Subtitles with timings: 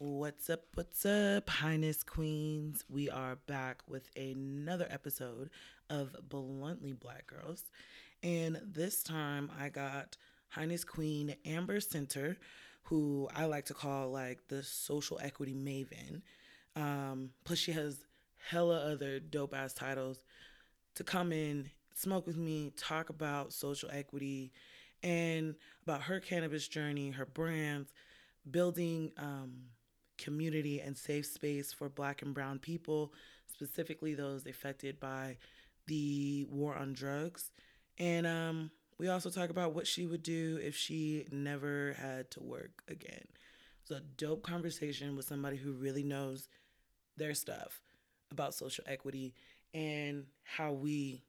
[0.00, 0.62] What's up?
[0.74, 2.84] What's up, Highness Queens?
[2.88, 5.50] We are back with another episode
[5.90, 7.64] of Bluntly Black Girls.
[8.22, 10.16] And this time I got
[10.50, 12.36] Highness Queen Amber Senter,
[12.84, 16.22] who I like to call like the social equity maven.
[16.76, 17.98] Um, plus, she has
[18.36, 20.22] hella other dope ass titles
[20.94, 24.52] to come in, smoke with me, talk about social equity
[25.02, 27.92] and about her cannabis journey, her brands,
[28.48, 29.54] building um,
[30.18, 33.12] community and safe space for Black and Brown people,
[33.46, 35.36] specifically those affected by
[35.86, 37.50] the war on drugs.
[37.98, 42.42] And um, we also talk about what she would do if she never had to
[42.42, 43.26] work again.
[43.82, 46.48] It's a dope conversation with somebody who really knows
[47.16, 47.80] their stuff
[48.30, 49.34] about social equity
[49.72, 51.22] and how we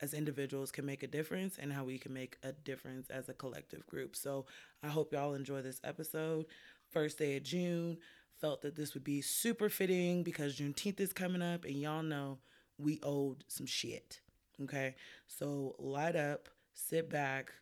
[0.00, 3.34] as individuals can make a difference and how we can make a difference as a
[3.34, 4.16] collective group.
[4.16, 4.46] So
[4.82, 6.46] I hope y'all enjoy this episode.
[6.90, 7.98] First day of June.
[8.44, 12.36] Felt that this would be super fitting because Juneteenth is coming up and y'all know
[12.76, 14.20] we owed some shit.
[14.62, 14.96] Okay.
[15.26, 17.54] So light up, sit back,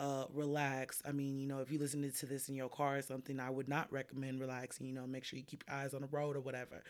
[0.00, 1.00] uh, relax.
[1.06, 3.50] I mean, you know, if you listen to this in your car or something, I
[3.50, 4.88] would not recommend relaxing.
[4.88, 6.82] You know, make sure you keep your eyes on the road or whatever.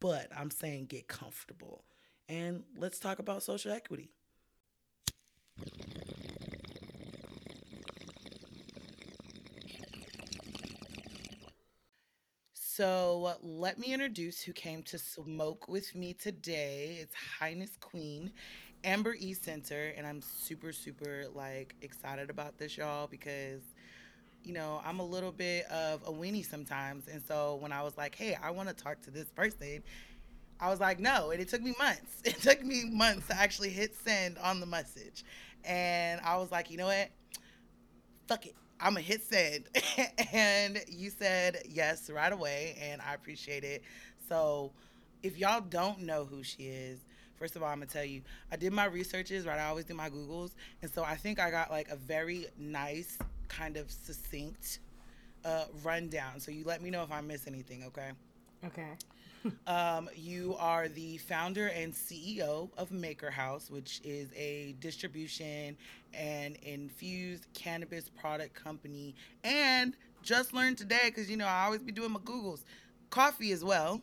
[0.00, 1.84] But I'm saying get comfortable.
[2.30, 4.08] And let's talk about social equity.
[12.80, 16.96] So let me introduce who came to smoke with me today.
[17.02, 18.32] It's Highness Queen,
[18.84, 23.60] Amber E Senter, and I'm super, super like excited about this, y'all, because
[24.44, 27.98] you know I'm a little bit of a weenie sometimes, and so when I was
[27.98, 29.82] like, hey, I want to talk to this person,
[30.58, 32.22] I was like, no, and it took me months.
[32.24, 35.22] It took me months to actually hit send on the message,
[35.66, 37.10] and I was like, you know what,
[38.26, 38.54] fuck it.
[38.80, 39.64] I'm gonna hit send.
[40.32, 43.82] and you said yes right away, and I appreciate it.
[44.28, 44.72] So,
[45.22, 47.00] if y'all don't know who she is,
[47.40, 48.22] first of all, I'm gonna tell you,
[48.52, 49.58] I did my researches, right?
[49.58, 50.50] I always do my Googles.
[50.82, 53.18] And so I think I got like a very nice,
[53.48, 54.78] kind of succinct
[55.44, 56.38] uh, rundown.
[56.38, 58.10] So you let me know if I miss anything, okay?
[58.66, 58.90] Okay.
[59.66, 65.78] Um, you are the founder and CEO of Makr House, which is a distribution
[66.14, 69.14] and infused cannabis product company.
[69.44, 72.62] And just learned today, because you know I always be doing my Googles,
[73.10, 74.02] coffee as well,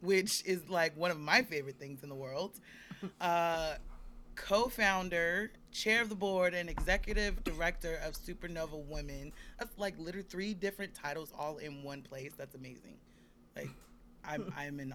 [0.00, 2.60] which is like one of my favorite things in the world.
[3.20, 3.74] Uh,
[4.34, 9.32] co-founder, chair of the board, and executive director of Supernova Women.
[9.58, 12.32] That's like literally three different titles all in one place.
[12.36, 12.96] That's amazing.
[13.56, 13.70] Like
[14.24, 14.92] I'm I'm in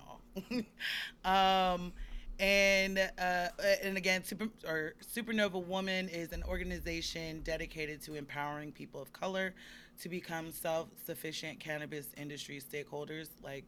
[1.25, 1.73] awe.
[1.73, 1.93] um,
[2.39, 3.47] and uh,
[3.83, 9.53] and again, Super or Supernova Woman is an organization dedicated to empowering people of color
[10.01, 13.27] to become self-sufficient cannabis industry stakeholders.
[13.43, 13.65] Like,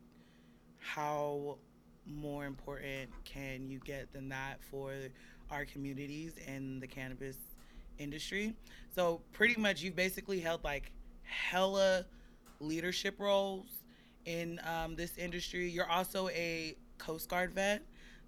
[0.80, 1.58] how
[2.06, 4.94] more important can you get than that for
[5.50, 7.38] our communities and the cannabis
[8.00, 8.54] industry?
[8.96, 10.92] So pretty much, you've basically held like
[11.24, 12.06] hella
[12.62, 13.68] leadership roles
[14.26, 15.70] in um, this industry.
[15.70, 17.82] You're also a Coast Guard vet.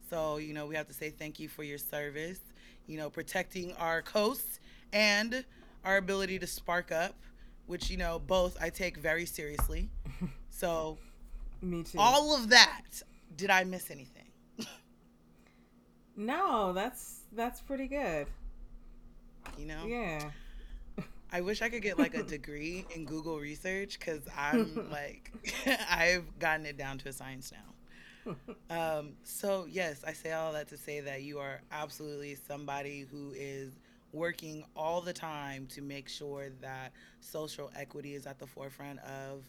[0.09, 2.39] So, you know, we have to say thank you for your service,
[2.87, 4.59] you know, protecting our coast
[4.91, 5.45] and
[5.83, 7.15] our ability to spark up,
[7.65, 9.89] which, you know, both I take very seriously.
[10.55, 10.99] So,
[11.63, 11.97] Me too.
[11.99, 12.83] all of that,
[13.35, 14.29] did I miss anything?
[16.15, 18.27] no, that's that's pretty good.
[19.57, 19.85] You know?
[19.87, 20.29] Yeah.
[21.31, 25.31] I wish I could get like a degree in Google research because I'm like,
[25.89, 27.72] I've gotten it down to a science now.
[28.69, 33.33] Um, so, yes, I say all that to say that you are absolutely somebody who
[33.35, 33.79] is
[34.11, 39.43] working all the time to make sure that social equity is at the forefront of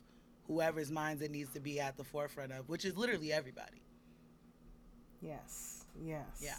[0.46, 3.82] whoever's minds it needs to be at the forefront of, which is literally everybody.
[5.20, 5.84] Yes.
[6.02, 6.40] Yes.
[6.42, 6.56] Yeah.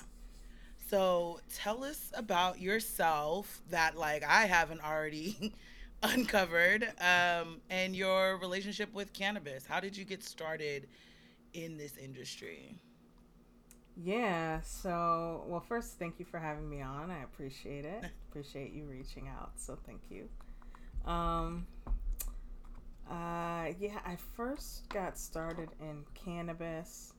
[0.89, 5.53] So tell us about yourself that like I haven't already
[6.03, 9.65] uncovered um, and your relationship with cannabis.
[9.65, 10.87] How did you get started
[11.55, 12.77] in this industry?
[13.95, 14.59] Yeah.
[14.61, 17.09] So, well, first, thank you for having me on.
[17.09, 18.03] I appreciate it.
[18.29, 19.51] appreciate you reaching out.
[19.55, 20.27] So, thank you.
[21.09, 21.65] Um,
[23.09, 27.13] uh, yeah, I first got started in cannabis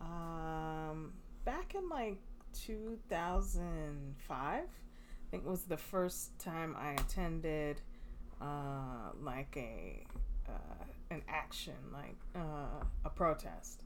[0.00, 1.12] um,
[1.44, 2.18] back in like
[2.52, 4.38] 2005.
[4.38, 4.66] I
[5.30, 7.80] think was the first time I attended
[8.40, 10.04] uh, like a
[10.48, 10.84] uh,
[11.14, 13.82] an action, like uh, a protest.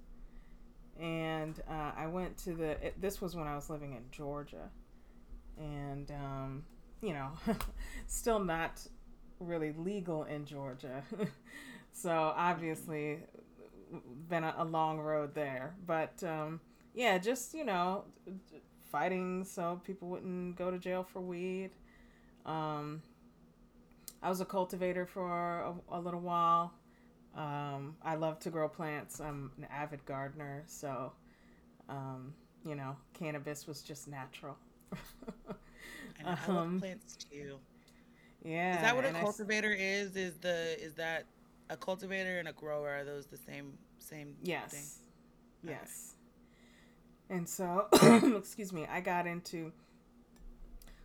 [1.00, 2.70] And uh, I went to the.
[2.86, 4.68] It, this was when I was living in Georgia,
[5.56, 6.64] and um,
[7.00, 7.30] you know,
[8.08, 8.84] still not
[9.38, 11.02] really legal in Georgia.
[11.92, 13.18] So obviously,
[14.28, 15.74] been a, a long road there.
[15.84, 16.60] But um,
[16.94, 18.04] yeah, just you know,
[18.90, 21.70] fighting so people wouldn't go to jail for weed.
[22.46, 23.02] Um,
[24.22, 26.72] I was a cultivator for a, a little while.
[27.36, 29.20] Um, I love to grow plants.
[29.20, 31.12] I'm an avid gardener, so
[31.88, 32.34] um,
[32.64, 34.56] you know, cannabis was just natural.
[36.18, 37.58] and I love um, plants too.
[38.44, 38.76] Yeah.
[38.76, 40.16] Is that what a cultivator I, is?
[40.16, 41.26] Is the is that
[41.70, 42.88] a cultivator and a grower?
[42.88, 44.72] Are those the same same yes.
[44.72, 45.70] thing?
[45.70, 46.14] Yes.
[47.30, 47.88] And so,
[48.36, 49.72] excuse me, I got into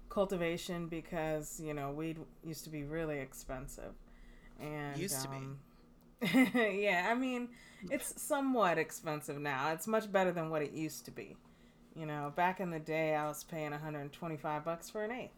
[0.09, 3.93] cultivation because you know weed used to be really expensive,
[4.59, 5.45] and used um, to be.
[6.55, 7.49] yeah, I mean,
[7.89, 9.71] it's somewhat expensive now.
[9.71, 11.35] It's much better than what it used to be.
[11.95, 15.31] You know, back in the day, I was paying 125 bucks for an eighth.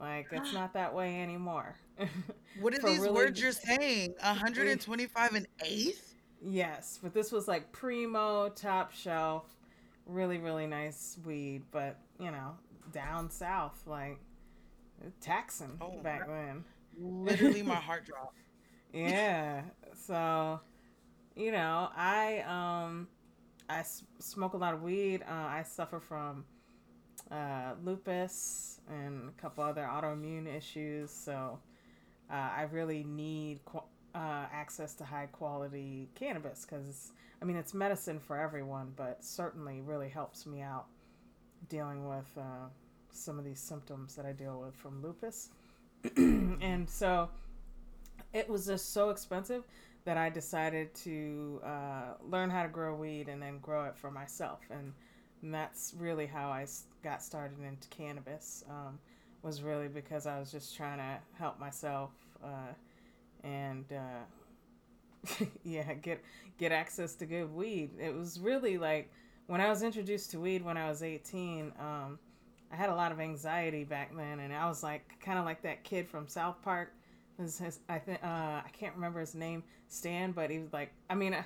[0.00, 1.76] Like it's not that way anymore.
[2.60, 3.10] what are these really...
[3.10, 4.14] words you're saying?
[4.22, 6.14] 125 an eighth?
[6.40, 9.44] Yes, but this was like primo, top shelf,
[10.06, 11.62] really really nice weed.
[11.70, 12.56] But you know,
[12.92, 14.18] down south, like
[15.20, 16.64] taxing oh, back then.
[17.00, 18.36] Literally, my heart dropped.
[18.92, 19.62] Yeah.
[20.06, 20.60] So,
[21.36, 23.08] you know, I um,
[23.68, 25.22] I s- smoke a lot of weed.
[25.22, 26.44] Uh, I suffer from
[27.30, 31.10] uh, lupus and a couple other autoimmune issues.
[31.10, 31.58] So,
[32.30, 33.82] uh, I really need qu-
[34.14, 39.80] uh, access to high quality cannabis because I mean it's medicine for everyone, but certainly
[39.80, 40.86] really helps me out
[41.68, 42.68] dealing with uh,
[43.12, 45.50] some of these symptoms that I deal with from lupus.
[46.16, 47.28] and so
[48.32, 49.64] it was just so expensive
[50.04, 54.10] that I decided to uh, learn how to grow weed and then grow it for
[54.10, 54.60] myself.
[54.70, 54.92] And,
[55.42, 56.66] and that's really how I
[57.02, 58.64] got started into cannabis.
[58.68, 58.98] Um,
[59.42, 62.10] was really because I was just trying to help myself
[62.42, 62.72] uh,
[63.44, 66.22] and uh, yeah, get
[66.58, 67.90] get access to good weed.
[68.00, 69.10] It was really like
[69.46, 71.72] when I was introduced to weed when I was 18.
[71.78, 72.18] Um,
[72.70, 75.62] I had a lot of anxiety back then, and I was like kind of like
[75.62, 76.92] that kid from South Park.
[77.38, 78.26] His, his I think uh,
[78.64, 81.42] I can't remember his name, Stan, but he was like, I mean, uh,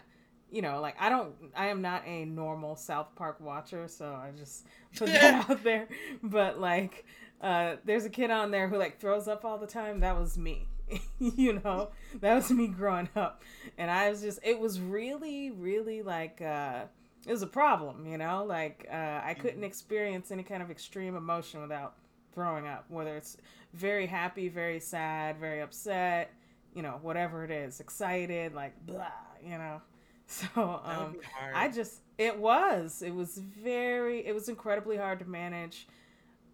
[0.50, 4.30] you know, like I don't, I am not a normal South Park watcher, so I
[4.36, 4.66] just
[4.96, 5.88] put that out there.
[6.22, 7.06] But like,
[7.40, 10.00] uh, there's a kid on there who like throws up all the time.
[10.00, 10.68] That was me.
[11.18, 11.88] you know,
[12.20, 13.42] that was me growing up,
[13.78, 16.40] and I was just, it was really, really like.
[16.40, 16.82] Uh,
[17.26, 18.44] it was a problem, you know.
[18.44, 19.64] Like uh, I couldn't mm-hmm.
[19.64, 21.94] experience any kind of extreme emotion without
[22.34, 23.36] throwing up, whether it's
[23.74, 26.30] very happy, very sad, very upset,
[26.74, 29.06] you know, whatever it is, excited, like blah,
[29.42, 29.80] you know.
[30.24, 31.16] So um,
[31.52, 35.86] I just it was it was very it was incredibly hard to manage,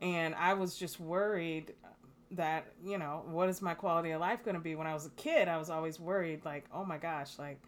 [0.00, 1.74] and I was just worried
[2.32, 5.06] that you know what is my quality of life going to be when I was
[5.06, 5.46] a kid.
[5.46, 7.60] I was always worried like oh my gosh like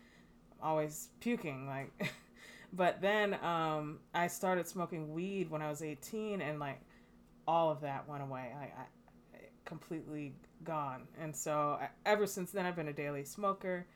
[0.61, 1.93] always puking like
[2.73, 6.81] But then um, I started smoking weed when I was 18, and like
[7.51, 8.53] all of that went away.
[8.57, 8.87] I, I
[9.65, 10.33] completely
[10.63, 11.09] gone.
[11.21, 13.87] And so I, ever since then, I've been a daily smoker.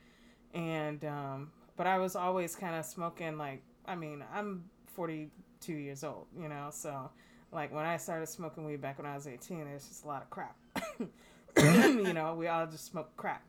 [0.52, 6.02] And um, but I was always kind of smoking like I mean I'm 42 years
[6.02, 7.10] old, you know, so
[7.52, 10.22] like when I started smoking weed back when I was 18, there's just a lot
[10.22, 10.56] of crap.
[11.56, 13.44] you know, we all just smoke crap.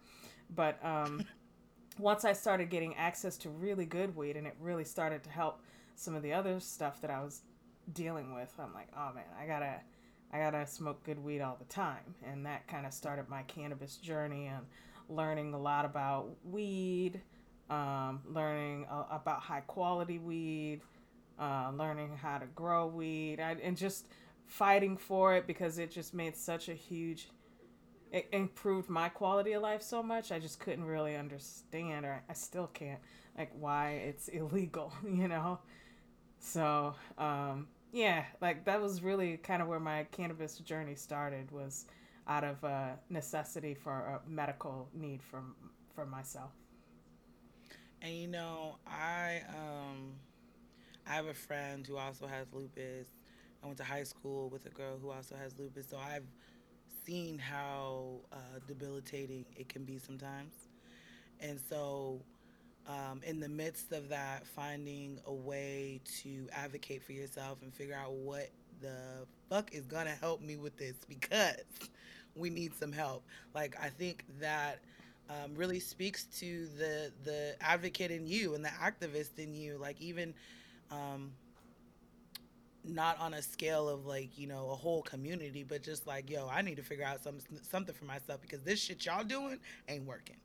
[0.56, 1.26] But um,
[1.98, 5.62] once I started getting access to really good weed and it really started to help
[5.96, 7.42] some of the other stuff that I was
[7.94, 9.82] dealing with, I'm like, oh man, I gotta,
[10.34, 13.98] I gotta smoke good weed all the time, and that kind of started my cannabis
[13.98, 14.66] journey and
[15.10, 17.22] learning a lot about weed,
[17.70, 20.82] um, learning about high quality weed,
[21.40, 24.08] uh, learning how to grow weed, I, and just
[24.48, 27.30] fighting for it because it just made such a huge
[28.12, 32.34] it improved my quality of life so much i just couldn't really understand or i
[32.34, 33.00] still can't
[33.38, 35.60] like why it's illegal you know?
[36.40, 41.88] So um yeah like that was really kind of where my cannabis journey started was
[42.28, 43.94] out of uh, necessity for
[44.26, 45.56] a medical need from
[45.96, 46.52] for myself
[48.02, 50.14] and you know i um
[51.08, 53.08] i have a friend who also has lupus
[53.64, 56.28] i went to high school with a girl who also has lupus so i've
[57.06, 58.38] seen how uh,
[58.68, 60.54] debilitating it can be sometimes.
[61.40, 62.22] And so,
[62.88, 67.96] um, in the midst of that, finding a way to advocate for yourself and figure
[67.96, 68.50] out what
[68.82, 71.56] the fuck is gonna help me with this because
[72.36, 73.24] we need some help.
[73.54, 74.80] Like, I think that.
[75.28, 79.76] Um, really speaks to the the advocate in you and the activist in you.
[79.80, 80.36] Like even
[80.92, 81.32] um,
[82.84, 86.48] not on a scale of like you know a whole community but just like yo
[86.48, 89.58] i need to figure out some something for myself because this shit y'all doing
[89.90, 90.36] ain't working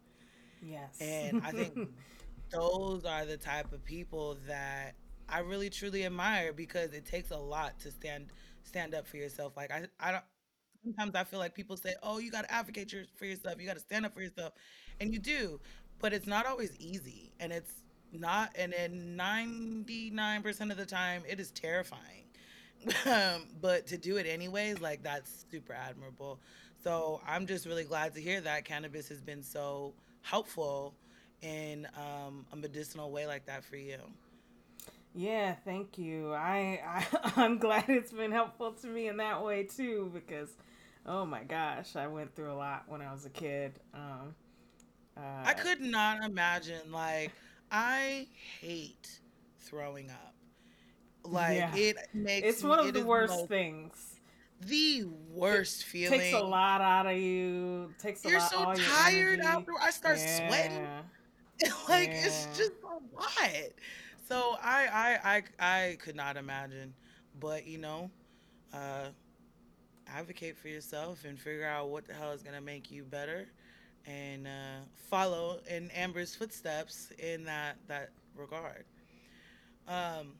[0.63, 1.01] Yes.
[1.01, 1.75] And I think
[2.53, 4.95] those are the type of people that
[5.29, 8.27] I really truly admire because it takes a lot to stand
[8.65, 9.53] stand up for yourself.
[9.57, 10.25] Like I I don't
[10.85, 13.61] sometimes I feel like people say, "Oh, you got to advocate your, for yourself.
[13.61, 14.53] You got to stand up for yourself."
[15.01, 15.61] And you do,
[16.01, 17.33] but it's not always easy.
[17.41, 17.73] And it's
[18.13, 22.27] not and then 99% of the time it is terrifying.
[23.07, 26.41] um, but to do it anyways, like that's super admirable.
[26.83, 30.95] So I'm just really glad to hear that cannabis has been so helpful
[31.43, 33.99] in um, a medicinal way like that for you.
[35.15, 36.33] Yeah, thank you.
[36.33, 40.51] I, I I'm glad it's been helpful to me in that way too because
[41.07, 43.81] oh my gosh, I went through a lot when I was a kid.
[43.95, 44.35] Um,
[45.17, 47.33] uh, I could not imagine like
[47.71, 48.29] I
[48.61, 49.21] hate
[49.59, 50.35] throwing up.
[51.25, 51.77] Like yeah.
[51.77, 54.21] it makes it's one of the worst most, things.
[54.63, 56.21] The worst it feeling.
[56.21, 57.93] Takes a lot out of you.
[57.99, 58.51] Takes a You're lot.
[58.51, 59.73] so tired after.
[59.81, 60.49] I start yeah.
[60.49, 60.87] sweating.
[61.89, 62.27] like yeah.
[62.27, 63.51] it's just a lot.
[64.29, 66.95] So I, I I I could not imagine,
[67.41, 68.11] but you know,
[68.73, 69.09] uh,
[70.07, 73.49] advocate for yourself and figure out what the hell is gonna make you better,
[74.07, 78.85] and uh, follow in Amber's footsteps in that that regard.
[79.89, 80.35] Um,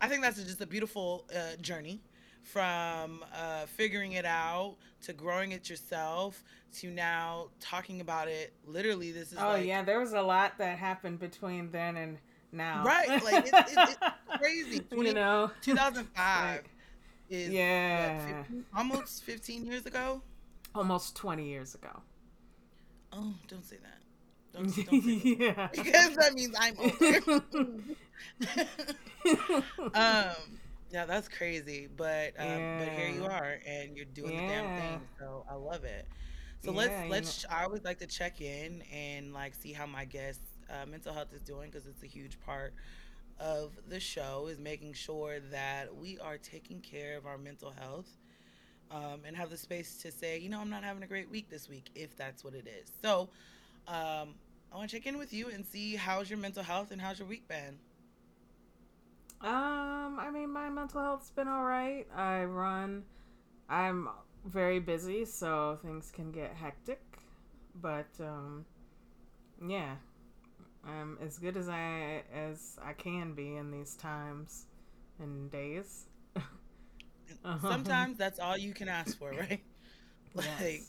[0.00, 2.00] I think that's just a beautiful uh, journey
[2.42, 6.42] from uh, figuring it out to growing it yourself
[6.74, 8.52] to now talking about it.
[8.66, 9.38] Literally, this is.
[9.38, 12.18] Oh like, yeah, there was a lot that happened between then and
[12.52, 12.84] now.
[12.84, 14.78] Right, like it, it, it's crazy.
[14.90, 16.06] 20, you know, 2005
[16.54, 16.70] like,
[17.30, 20.22] is yeah, what, 15, almost 15 years ago.
[20.74, 22.02] Almost 20 years ago.
[23.12, 24.02] Oh, don't say that.
[24.54, 25.38] Don't, don't say that.
[25.40, 25.68] yeah.
[25.72, 27.42] Because that means I'm older.
[29.94, 30.58] um,
[30.92, 31.88] yeah, that's crazy.
[31.96, 32.78] But um, yeah.
[32.78, 34.42] but here you are, and you're doing yeah.
[34.42, 35.00] the damn thing.
[35.18, 36.06] So I love it.
[36.64, 37.44] So yeah, let's let's.
[37.44, 37.56] Know.
[37.56, 41.32] I always like to check in and like see how my guests' uh, mental health
[41.34, 42.74] is doing because it's a huge part
[43.40, 48.08] of the show is making sure that we are taking care of our mental health
[48.90, 51.48] um, and have the space to say, you know, I'm not having a great week
[51.50, 52.92] this week, if that's what it is.
[53.02, 53.30] So
[53.88, 54.34] um,
[54.72, 57.18] I want to check in with you and see how's your mental health and how's
[57.18, 57.78] your week been.
[59.42, 62.06] Um, I mean, my mental health's been all right.
[62.14, 63.02] I run.
[63.68, 64.08] I'm
[64.44, 67.02] very busy, so things can get hectic.
[67.80, 68.64] But um,
[69.66, 69.96] yeah,
[70.86, 74.66] I'm as good as I as I can be in these times
[75.18, 76.06] and days.
[76.36, 77.58] Uh-huh.
[77.70, 79.62] Sometimes that's all you can ask for, right?
[80.34, 80.88] like yes.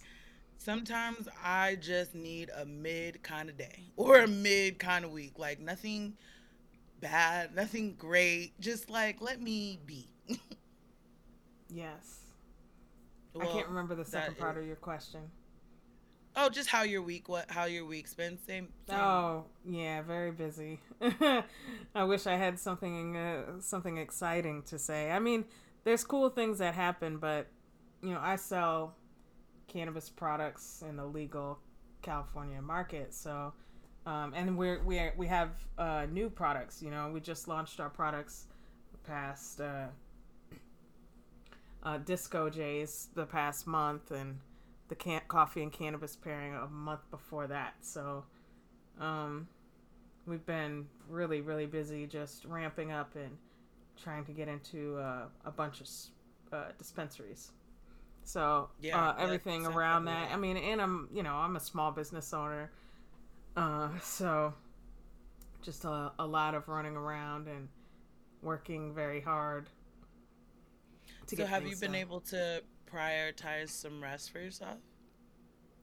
[0.57, 5.39] sometimes I just need a mid kind of day or a mid kind of week.
[5.39, 6.13] Like nothing
[7.03, 8.59] bad, nothing great.
[8.59, 10.07] Just like let me be.
[11.69, 12.21] yes.
[13.33, 15.21] Well, I can't remember the second part is, of your question.
[16.35, 18.37] Oh, just how your week what how your week's been.
[18.47, 18.69] Same.
[18.87, 18.99] same.
[18.99, 20.79] Oh yeah, very busy.
[21.95, 25.11] I wish I had something uh, something exciting to say.
[25.11, 25.45] I mean,
[25.83, 27.47] there's cool things that happen, but
[28.01, 28.95] you know, I sell
[29.67, 31.59] cannabis products in the legal
[32.01, 33.53] California market, so
[34.05, 36.81] um, and we're we are, we have uh, new products.
[36.81, 38.47] You know, we just launched our products
[39.05, 39.87] past uh,
[41.83, 44.39] uh, Disco Jays the past month, and
[44.89, 47.75] the can- coffee and cannabis pairing a month before that.
[47.81, 48.23] So,
[48.99, 49.47] um,
[50.25, 53.37] we've been really really busy just ramping up and
[54.01, 55.87] trying to get into uh, a bunch of
[56.51, 57.51] uh, dispensaries.
[58.25, 60.31] So yeah, uh, everything around that.
[60.31, 62.71] I mean, and I'm you know I'm a small business owner,
[63.55, 64.53] uh, so
[65.61, 67.67] just a, a lot of running around and
[68.41, 69.69] working very hard.
[71.27, 72.01] so have you been done.
[72.01, 74.77] able to prioritize some rest for yourself?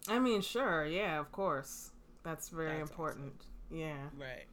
[0.08, 1.90] I mean, sure, yeah, of course.
[2.22, 3.32] That's very That's important.
[3.38, 3.78] Awesome.
[3.78, 3.96] Yeah.
[4.18, 4.46] Right.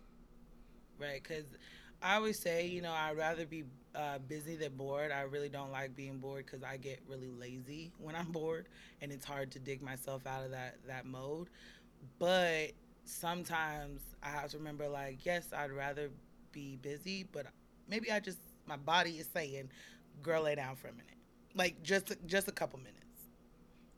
[1.00, 1.46] Right, because
[2.02, 5.12] I always say, you know, I'd rather be uh, busy than bored.
[5.12, 8.68] I really don't like being bored because I get really lazy when I'm bored,
[9.02, 11.50] and it's hard to dig myself out of that that mode.
[12.20, 12.72] But
[13.08, 16.10] sometimes I have to remember, like, yes, I'd rather
[16.52, 17.48] be busy, but
[17.88, 19.70] maybe I just my body is saying,
[20.22, 21.18] "Girl, lay down for a minute,"
[21.56, 22.98] like just just a couple minutes.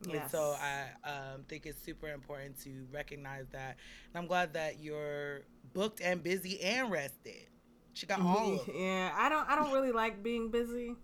[0.08, 0.22] Yes.
[0.22, 3.78] And so I um, think it's super important to recognize that,
[4.13, 5.42] and I'm glad that you're
[5.74, 7.48] booked and busy and rested.
[7.94, 8.75] She got all of them.
[8.78, 10.96] Yeah, I don't I don't really like being busy.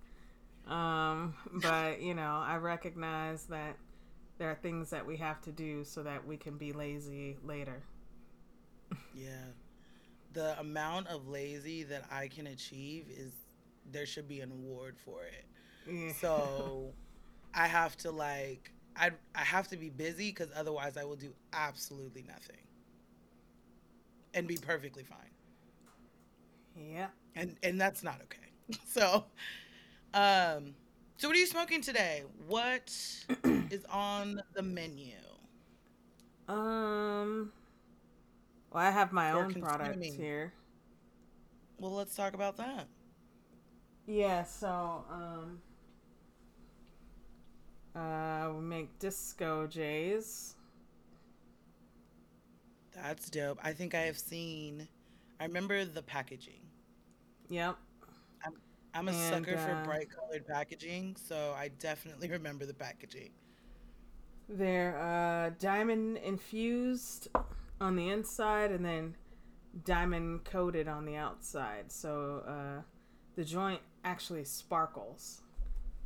[0.68, 3.76] Um, but you know, I recognize that
[4.38, 7.82] there are things that we have to do so that we can be lazy later.
[9.14, 9.52] Yeah.
[10.34, 13.34] The amount of lazy that I can achieve is
[13.86, 15.46] there should be an award for it.
[15.86, 16.12] Yeah.
[16.14, 16.96] So
[17.54, 21.34] I have to like I I have to be busy cuz otherwise I will do
[21.54, 22.68] absolutely nothing.
[24.34, 25.32] and be perfectly fine.
[26.76, 27.08] Yeah.
[27.36, 28.40] And and that's not okay.
[28.88, 29.26] So,
[30.14, 30.76] um,
[31.18, 32.24] so what are you smoking today?
[32.48, 32.92] What
[33.70, 35.16] is on the menu?
[36.48, 37.52] Um.
[38.76, 40.14] Well, I have my own product consuming.
[40.16, 40.54] here.
[41.80, 42.90] Well, let's talk about that.
[44.08, 44.44] Yeah.
[44.44, 45.62] So, um.
[47.96, 50.56] Uh, we make Disco Jays.
[52.94, 53.60] That's dope.
[53.64, 54.90] I think I have seen.
[55.40, 56.72] I remember the packaging.
[57.50, 57.78] Yep.
[58.94, 63.32] I'm a And, sucker for uh, bright colored packaging, so I definitely remember the packaging.
[64.50, 67.30] They're uh, diamond infused
[67.86, 69.16] on the inside and then
[69.86, 71.92] diamond coated on the outside.
[71.92, 72.82] So uh,
[73.36, 75.42] the joint actually sparkles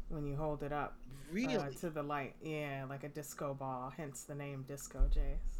[0.09, 0.97] when you hold it up
[1.31, 1.55] Really?
[1.55, 2.35] uh, to the light.
[2.41, 5.59] Yeah, like a disco ball, hence the name Disco Jays.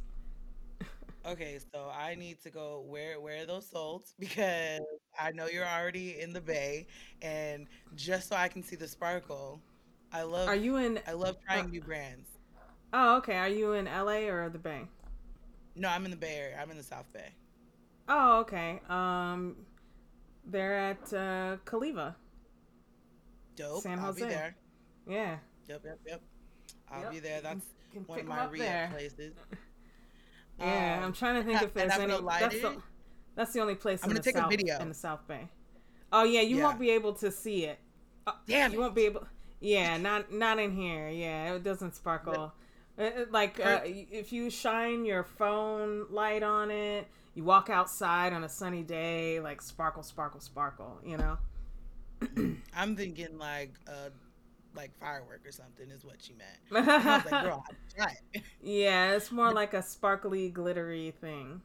[1.26, 4.80] Okay, so I need to go where where are those sold because
[5.20, 6.88] I know you're already in the bay,
[7.22, 9.62] and just so I can see the sparkle,
[10.14, 11.00] I love Are you in?
[11.08, 12.30] I love trying new brands.
[12.94, 13.36] Oh, okay.
[13.38, 14.88] Are you in LA or the Bay?
[15.76, 16.60] No, I'm in the Bay Area.
[16.62, 17.30] I'm in the South Bay.
[18.08, 18.80] Oh, okay.
[18.90, 19.56] Um,
[20.46, 22.16] they're at uh, Caliva.
[23.56, 23.84] Dope.
[23.84, 24.56] San I'll be there.
[25.08, 25.38] Yeah.
[25.68, 26.22] Yep, yep, yep.
[26.92, 27.12] I'll Yep.
[27.12, 27.42] be there.
[27.42, 27.66] That's
[28.08, 28.90] one of my up re there.
[28.92, 29.34] places.
[30.60, 32.12] Yeah, Um, I'm trying to think if there's any.
[32.22, 32.76] That's the,
[33.34, 34.78] that's the only place I'm in gonna the take a video.
[34.80, 35.48] in the South Bay.
[36.12, 36.64] Oh yeah, you Yeah.
[36.66, 37.80] won't be able to see it.
[38.28, 38.82] Uh, Damn you it.
[38.82, 39.26] won't be able.
[39.62, 41.08] Yeah, not not in here.
[41.08, 42.52] Yeah, it doesn't sparkle.
[43.00, 48.34] Uh, uh, Like uh, if you shine your phone light on it, you walk outside
[48.34, 51.00] on a sunny day, like sparkle, sparkle, sparkle.
[51.06, 51.38] You know.
[52.76, 54.10] I'm thinking like uh
[54.76, 56.88] like firework or something is what you meant.
[56.90, 57.66] I was like, girl,
[58.62, 61.62] yeah, it's more like a sparkly, glittery thing.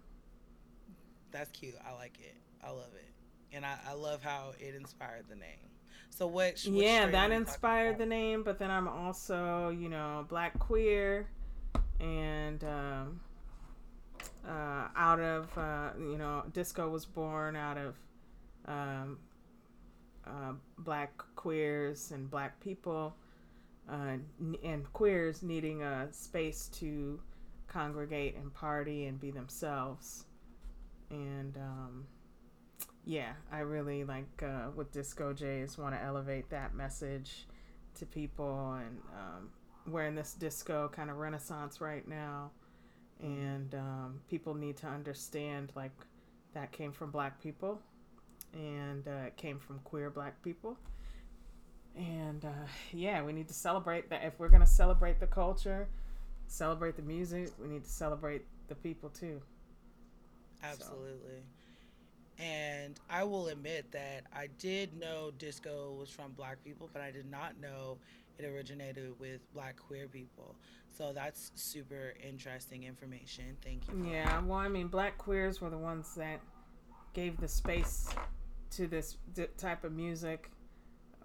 [1.31, 1.75] That's cute.
[1.87, 2.37] I like it.
[2.63, 3.13] I love it.
[3.53, 5.71] And I, I love how it inspired the name.
[6.17, 6.53] So what?
[6.53, 8.45] which yeah, that are we talking inspired the name.
[8.45, 11.27] But then I'm also, you know, black queer,
[11.99, 13.21] and um,
[14.49, 17.97] uh, out of, uh, you know, disco was born out of
[18.67, 19.19] um,
[20.25, 23.17] uh, black queers and black people,
[23.91, 24.17] uh,
[24.63, 27.21] and queers needing a space to
[27.67, 30.27] congregate and party and be themselves.
[31.11, 32.07] And um,
[33.07, 37.47] yeah, I really like uh, with Disco Jays want to elevate that message
[37.97, 39.51] to people, and um,
[39.87, 42.51] we're in this disco kind of renaissance right now,
[43.21, 45.93] and um, people need to understand like
[46.55, 47.81] that came from black people,
[48.55, 50.79] and uh, it came from queer black people.
[51.97, 54.25] And uh, yeah, we need to celebrate that.
[54.25, 55.89] If we're gonna celebrate the culture,
[56.47, 59.43] celebrate the music, we need to celebrate the people too.
[60.63, 61.43] Absolutely.
[62.39, 67.11] And I will admit that I did know disco was from black people, but I
[67.11, 67.99] did not know
[68.39, 70.57] it originated with black queer people.
[70.97, 73.57] So that's super interesting information.
[73.63, 74.11] Thank you.
[74.11, 76.41] Yeah, well, I mean, black queers were the ones that
[77.13, 78.09] gave the space
[78.73, 80.51] to this d- type of music,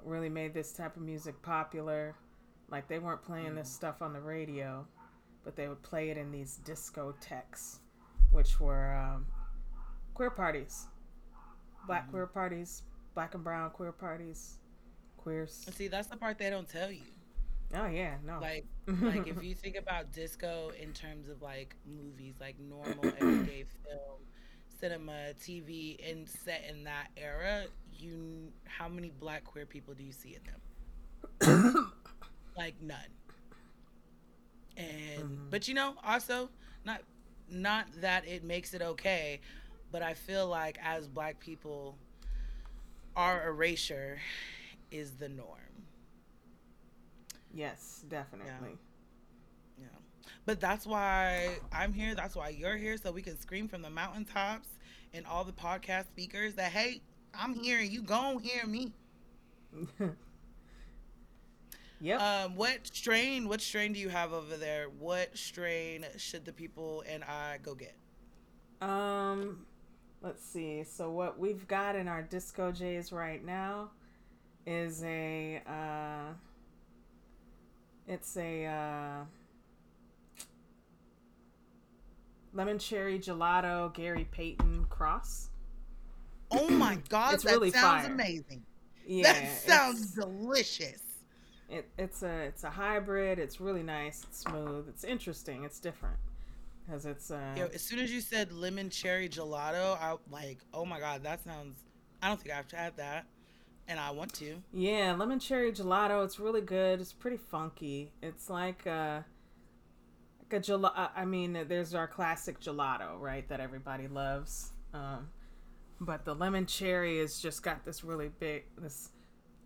[0.04, 2.16] really made this type of music popular.
[2.70, 4.86] Like, they weren't playing this stuff on the radio,
[5.44, 7.80] but they would play it in these discotheques,
[8.32, 9.26] which were um,
[10.14, 10.86] queer parties.
[11.90, 12.12] Black Mhm.
[12.12, 12.84] queer parties,
[13.16, 14.60] black and brown queer parties,
[15.18, 15.68] queers.
[15.72, 17.02] See, that's the part they don't tell you.
[17.74, 18.40] Oh, yeah, no.
[18.40, 18.66] Like,
[19.02, 24.22] like if you think about disco in terms of like movies, like normal everyday film,
[24.80, 27.66] cinema, TV, and set in that era,
[27.98, 31.92] you how many black queer people do you see in them?
[32.58, 33.00] like none.
[34.78, 35.50] And Mhm.
[35.50, 36.50] but you know, also
[36.86, 37.02] not
[37.50, 39.42] not that it makes it okay,
[39.92, 41.98] but I feel like as black people,
[43.16, 44.20] our erasure
[44.92, 45.48] is the norm.
[47.54, 48.78] yes, definitely.
[49.80, 49.88] Yeah.
[50.46, 52.16] But that's why I'm here.
[52.16, 52.98] That's why you're here.
[52.98, 54.70] So we can scream from the mountaintops
[55.14, 57.02] and all the podcast speakers that, hey,
[57.34, 58.92] I'm here you gon' hear me.
[62.02, 62.20] yep.
[62.22, 64.88] Um, what strain, what strain do you have over there?
[64.90, 67.96] What strain should the people and I go get?
[68.82, 69.66] Um,
[70.22, 70.84] let's see.
[70.84, 73.92] So what we've got in our Disco Jays right now
[74.66, 76.34] is a uh
[78.08, 79.24] it's a uh
[82.54, 85.50] lemon cherry gelato Gary Payton cross.
[86.52, 88.14] Oh my God, It's that really sounds fire.
[88.14, 88.64] amazing.
[89.06, 91.02] Yeah, that sounds delicious.
[91.70, 93.38] It, it's a it's a hybrid.
[93.40, 94.24] It's really nice.
[94.28, 94.88] It's smooth.
[94.90, 95.64] It's interesting.
[95.64, 96.18] It's different.
[96.90, 97.56] Because it's uh.
[97.56, 101.44] Yo, as soon as you said lemon cherry gelato, I like, oh my god, that
[101.44, 101.80] sounds.
[102.22, 103.26] I don't think I've had that,
[103.88, 104.62] and I want to.
[104.74, 106.24] Yeah, lemon cherry gelato.
[106.26, 107.00] It's really good.
[107.00, 108.12] It's pretty funky.
[108.22, 109.22] It's like uh,
[110.42, 111.10] like a gelato.
[111.16, 113.48] I mean, there's our classic gelato, right?
[113.50, 114.72] That everybody loves.
[114.94, 115.30] Um,
[116.02, 119.10] but the lemon cherry has just got this really big, this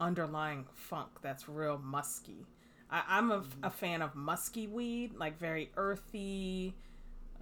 [0.01, 2.45] underlying funk that's real musky.
[2.89, 6.75] I, am a, a, fan of musky weed, like very earthy.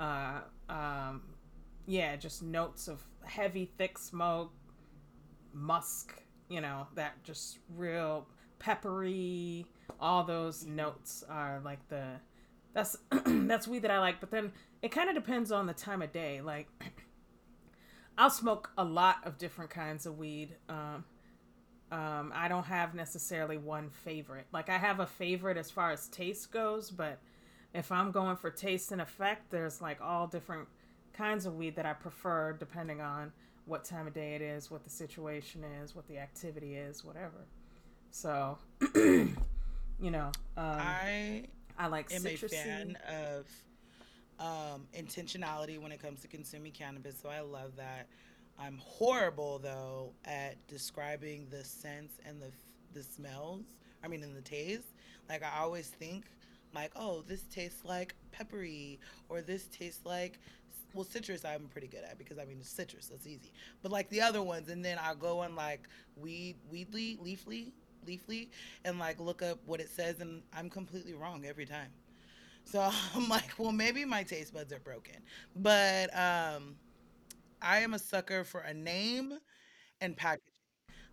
[0.01, 1.21] Uh, um,
[1.85, 4.51] yeah, just notes of heavy, thick smoke,
[5.53, 6.23] musk.
[6.49, 9.67] You know that just real peppery.
[9.99, 12.03] All those notes are like the
[12.73, 14.19] that's that's weed that I like.
[14.19, 16.41] But then it kind of depends on the time of day.
[16.41, 16.67] Like
[18.17, 20.55] I'll smoke a lot of different kinds of weed.
[20.67, 21.05] Um,
[21.91, 24.47] um, I don't have necessarily one favorite.
[24.51, 27.19] Like I have a favorite as far as taste goes, but
[27.73, 30.67] if I'm going for taste and effect, there's like all different
[31.13, 33.31] kinds of weed that I prefer depending on
[33.65, 37.45] what time of day it is, what the situation is, what the activity is, whatever.
[38.09, 38.57] So,
[38.95, 39.35] you
[39.99, 41.43] know, um, I
[41.77, 42.43] I like am citrusy.
[42.43, 43.47] a fan of
[44.39, 48.07] um, intentionality when it comes to consuming cannabis, so I love that.
[48.59, 52.51] I'm horrible though at describing the scents and the
[52.93, 53.63] the smells.
[54.03, 54.87] I mean, in the taste.
[55.29, 56.25] Like I always think,
[56.73, 60.39] like, oh, this tastes like peppery, or this tastes like
[60.93, 63.51] well, citrus I'm pretty good at because I mean citrus, that's easy.
[63.81, 67.71] But like the other ones, and then I'll go on like weed, weedly, leafly,
[68.05, 68.49] leafly,
[68.83, 71.89] and like look up what it says, and I'm completely wrong every time.
[72.65, 75.17] So I'm like, well, maybe my taste buds are broken.
[75.55, 76.75] But um,
[77.61, 79.39] I am a sucker for a name
[80.01, 80.50] and packaging.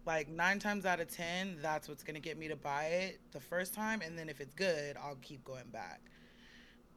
[0.06, 3.40] Like nine times out of ten, that's what's gonna get me to buy it the
[3.40, 6.00] first time, and then if it's good, I'll keep going back.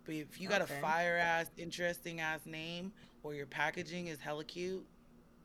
[0.06, 0.78] But if you got okay.
[0.78, 2.92] a fire ass, interesting ass name,
[3.24, 4.86] or your packaging is hella cute,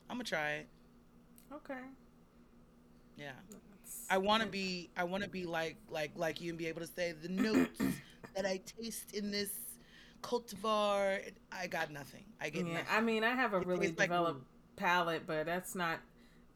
[0.09, 0.69] I'm gonna try it.
[1.53, 1.75] Okay.
[3.17, 3.33] Yeah.
[3.51, 4.91] That's I want to be.
[4.97, 7.81] I want to be like like like you and be able to say the notes
[8.35, 9.51] that I taste in this
[10.23, 11.21] cultivar.
[11.53, 12.25] I got nothing.
[12.41, 12.67] I get.
[12.67, 12.87] Yeah, nothing.
[12.91, 15.99] I mean, I have a really developed like, palate, but that's not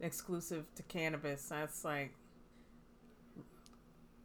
[0.01, 1.43] exclusive to cannabis.
[1.49, 2.13] That's like,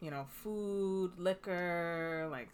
[0.01, 2.49] you know, food, liquor, like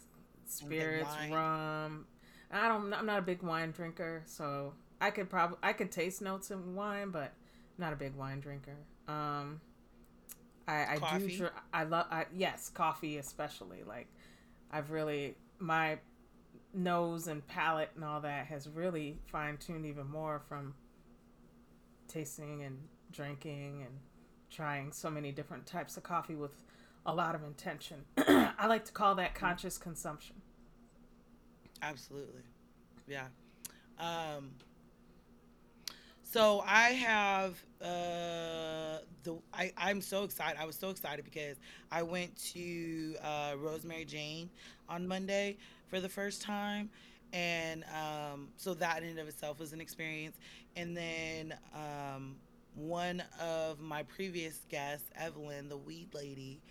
[0.46, 2.06] spirits, rum.
[2.52, 2.94] I don't.
[2.94, 6.76] I'm not a big wine drinker, so I could probably I could taste notes in
[6.76, 7.34] wine, but
[7.78, 8.78] not a big wine drinker.
[9.08, 9.60] Um,
[10.68, 11.50] I, I do.
[11.74, 12.06] I love.
[12.12, 13.84] I, yes, coffee especially.
[13.84, 14.08] Like,
[14.72, 15.98] I've really my
[16.74, 20.74] nose and palate and all that has really fine tuned even more from
[22.08, 22.80] tasting and
[23.13, 23.97] drinking and
[24.49, 26.52] trying so many different types of coffee with
[27.06, 28.04] a lot of intention.
[28.17, 30.36] I like to call that conscious consumption.
[31.82, 32.41] Absolutely.
[33.08, 33.26] Yeah.
[33.99, 34.52] Um,
[36.21, 40.60] so I have uh, the I, I'm so excited.
[40.60, 41.58] I was so excited because
[41.91, 44.49] I went to uh, Rosemary Jane
[44.89, 46.89] on Monday for the first time.
[47.34, 50.38] And um, so that in and of itself was an experience.
[50.76, 52.36] And then um,
[52.76, 56.62] one of my previous guests, Evelyn, the weed lady,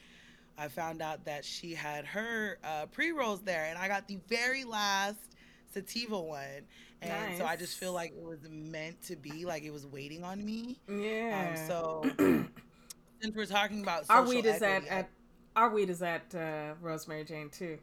[0.59, 4.19] I found out that she had her uh, pre rolls there, and I got the
[4.29, 5.37] very last
[5.73, 6.67] sativa one.
[7.01, 7.39] And nice.
[7.39, 10.45] so I just feel like it was meant to be, like it was waiting on
[10.45, 10.79] me.
[10.89, 11.55] Yeah.
[11.57, 12.11] Um, so
[13.21, 15.11] since we're talking about our weed is at, at
[15.57, 17.79] our weed is at uh, Rosemary Jane too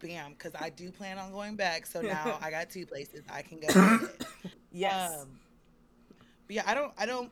[0.00, 1.86] bam, because I do plan on going back.
[1.86, 4.08] So now I got two places I can go.
[4.72, 5.22] yes.
[5.22, 5.28] Um,
[6.48, 7.30] yeah, I don't, I don't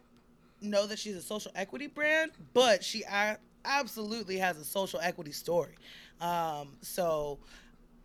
[0.61, 5.33] know that she's a social equity brand, but she a- absolutely has a social equity
[5.33, 5.75] story.
[6.21, 7.39] Um, so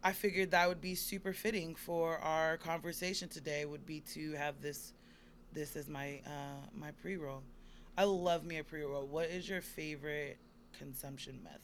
[0.03, 3.65] I figured that would be super fitting for our conversation today.
[3.65, 4.93] Would be to have this,
[5.53, 7.43] this as my uh, my pre roll.
[7.97, 9.05] I love me a pre roll.
[9.05, 10.37] What is your favorite
[10.77, 11.59] consumption method?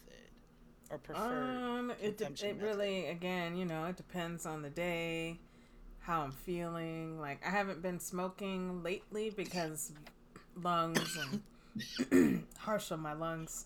[0.89, 1.57] or preferred?
[1.57, 5.39] Um, it de- it really again, you know, it depends on the day,
[6.07, 7.19] how I'm feeling.
[7.19, 9.91] Like I haven't been smoking lately because
[10.63, 11.17] lungs
[12.11, 13.65] and harsh on my lungs.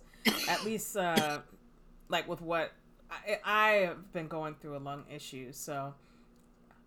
[0.50, 1.40] At least, uh,
[2.10, 2.72] like with what
[3.10, 5.94] I, I have been going through a lung issue, so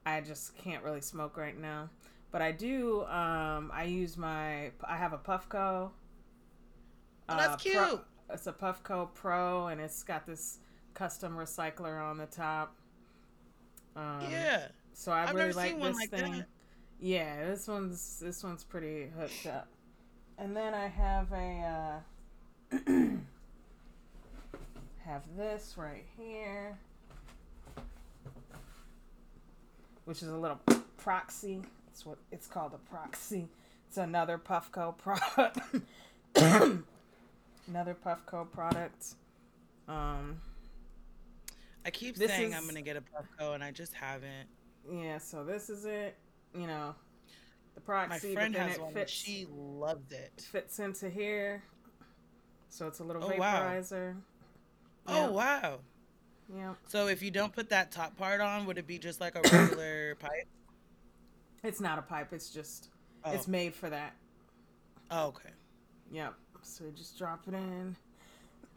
[0.05, 1.89] I just can't really smoke right now.
[2.33, 3.05] But I do.
[3.05, 4.73] Um, I use my.
[4.83, 5.91] I have a Puffco.
[7.29, 7.77] Oh, that's uh, cute.
[7.77, 10.59] Pro, it's a Puffco Pro, and it's got this
[10.95, 12.75] custom recycler on the top.
[13.97, 14.67] Um, yeah.
[14.95, 16.33] So I I've really like this like thing.
[16.33, 16.47] That.
[17.01, 19.69] Yeah, this one's this one's pretty hooked up.
[20.39, 22.03] And then I have a
[22.73, 22.79] uh,
[25.05, 26.79] have this right here.
[30.05, 30.61] which is a little
[30.97, 31.63] proxy.
[31.89, 33.49] It's what it's called a proxy.
[33.89, 35.59] It's another Puffco product.
[37.69, 39.15] another Puffco product.
[39.89, 40.41] Um,
[41.85, 44.49] I keep saying is- I'm gonna get a Puffco, and I just haven't.
[44.93, 46.17] Yeah, so this is it.
[46.59, 46.95] You know,
[47.75, 48.29] the proxy.
[48.29, 50.47] My friend but then has it one, fits she loved it.
[50.51, 51.63] fits into here.
[52.69, 53.63] So it's a little Oh, wow.
[53.63, 54.17] vaporizer.
[55.07, 55.79] Oh wow!
[56.55, 56.75] Yeah.
[56.89, 59.41] So if you don't put that top part on, would it be just like a
[59.43, 60.49] regular pipe?
[61.63, 62.33] It's not a pipe.
[62.33, 62.89] It's just
[63.27, 63.33] Oh.
[63.33, 64.13] it's made for that.
[65.11, 65.49] oh, okay.
[66.13, 66.35] Yep.
[66.63, 67.97] So you just drop it in.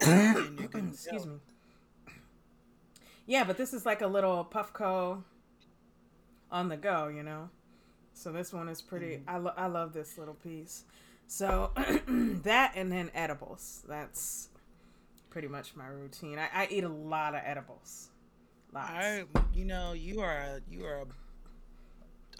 [0.90, 1.30] Excuse go.
[1.32, 1.38] me.
[3.26, 5.22] Yeah, but this is like a little Puffco
[6.50, 7.50] on the go, you know.
[8.14, 9.18] So this one is pretty.
[9.18, 9.30] Mm-hmm.
[9.30, 10.84] I lo- I love this little piece.
[11.26, 11.72] So
[12.08, 13.84] that and then edibles.
[13.88, 14.48] That's
[15.30, 16.38] pretty much my routine.
[16.38, 18.08] I, I eat a lot of edibles.
[18.72, 18.90] Lots.
[18.92, 21.06] I, you know, you are a, you are a,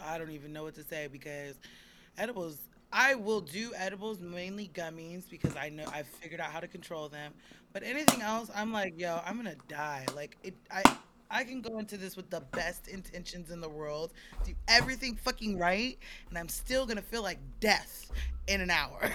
[0.03, 1.55] I don't even know what to say because
[2.17, 2.59] edibles.
[2.91, 7.09] I will do edibles mainly gummies because I know I've figured out how to control
[7.11, 7.35] them.
[7.75, 10.07] But anything else, I'm like, yo, I'm gonna die.
[10.17, 10.83] Like it, I,
[11.31, 14.13] I can go into this with the best intentions in the world,
[14.45, 18.11] do everything fucking right, and I'm still gonna feel like death
[18.47, 19.11] in an hour.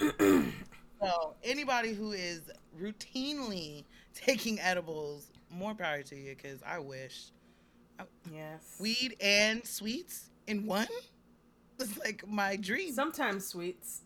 [0.00, 2.42] so anybody who is
[2.80, 7.30] routinely taking edibles, more power to you because I wish
[8.32, 8.76] Yes.
[8.78, 10.86] weed and sweets in one.
[11.80, 12.92] It's like my dream.
[12.92, 14.02] Sometimes sweets.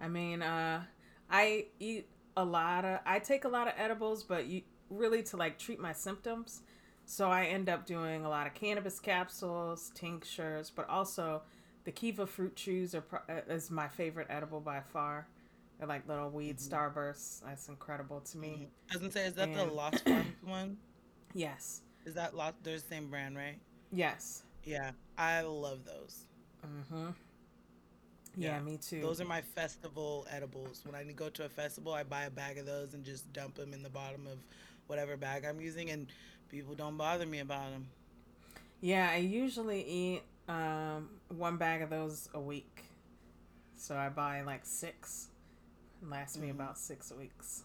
[0.00, 0.82] I mean, uh,
[1.30, 2.06] I eat
[2.36, 3.00] a lot of.
[3.06, 6.62] I take a lot of edibles, but you really to like treat my symptoms.
[7.04, 11.42] So I end up doing a lot of cannabis capsules, tinctures, but also
[11.84, 15.28] the Kiva fruit chews are uh, is my favorite edible by far.
[15.78, 17.42] They're like little weed starbursts.
[17.44, 18.68] That's incredible to me.
[18.90, 20.78] I was gonna say, is that the And- Lost Farms one?
[21.34, 21.82] Yes.
[22.04, 22.54] Is that Lost?
[22.62, 23.58] They're the same brand, right?
[23.92, 24.42] Yes.
[24.64, 26.24] Yeah, I love those.
[26.66, 27.10] Mm-hmm.
[28.36, 28.60] Yeah, Yeah.
[28.60, 29.00] me too.
[29.00, 30.82] Those are my festival edibles.
[30.84, 33.54] When I go to a festival, I buy a bag of those and just dump
[33.54, 34.38] them in the bottom of
[34.86, 36.06] whatever bag I'm using, and
[36.50, 37.86] people don't bother me about them.
[38.80, 42.84] Yeah, I usually eat um, one bag of those a week.
[43.76, 45.28] So I buy like six.
[46.02, 46.52] It lasts me Mhm.
[46.52, 47.64] about six weeks.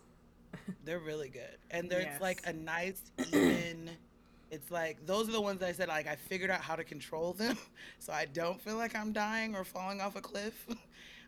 [0.86, 2.22] They're really good, and there's Yes.
[2.22, 3.90] like a nice even.
[4.50, 6.84] It's like those are the ones that I said like I figured out how to
[6.84, 7.58] control them,
[8.00, 10.68] so I don't feel like I'm dying or falling off a cliff.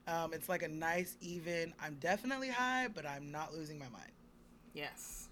[0.05, 1.73] Um, it's like a nice even.
[1.81, 4.11] I'm definitely high, but I'm not losing my mind.
[4.73, 5.29] Yes.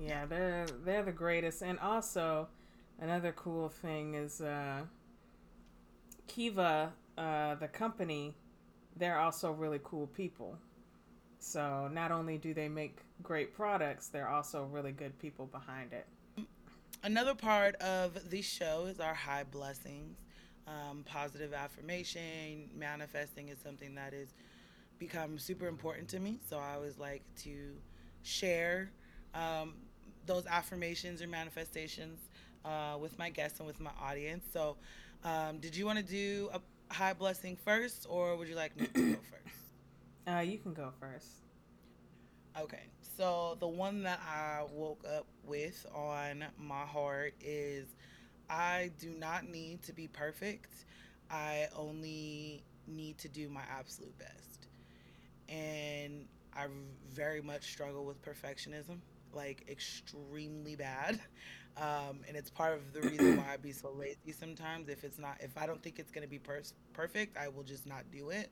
[0.00, 1.62] Yeah, they're they're the greatest.
[1.62, 2.48] And also,
[3.00, 4.82] another cool thing is uh,
[6.26, 8.34] Kiva, uh, the company,
[8.96, 10.56] they're also really cool people.
[11.38, 16.06] So not only do they make great products, they're also really good people behind it.
[17.02, 20.18] Another part of the show is our high blessings.
[20.66, 24.28] Um, positive affirmation, manifesting is something that has
[24.98, 26.38] become super important to me.
[26.48, 27.72] So I always like to
[28.22, 28.92] share
[29.34, 29.74] um,
[30.26, 32.18] those affirmations or manifestations
[32.64, 34.44] uh, with my guests and with my audience.
[34.52, 34.76] So,
[35.24, 36.60] um, did you want to do a
[36.92, 39.56] high blessing first, or would you like me to go first?
[40.28, 41.26] Uh, you can go first.
[42.60, 42.82] Okay,
[43.16, 47.86] so the one that I woke up with on my heart is
[48.48, 50.84] I do not need to be perfect.
[51.30, 54.68] I only need to do my absolute best.
[55.48, 56.66] And I
[57.12, 58.98] very much struggle with perfectionism,
[59.34, 61.20] like extremely bad.
[61.76, 64.88] Um, and it's part of the reason why I be so lazy sometimes.
[64.88, 66.62] If it's not, if I don't think it's gonna be per-
[66.92, 68.50] perfect, I will just not do it.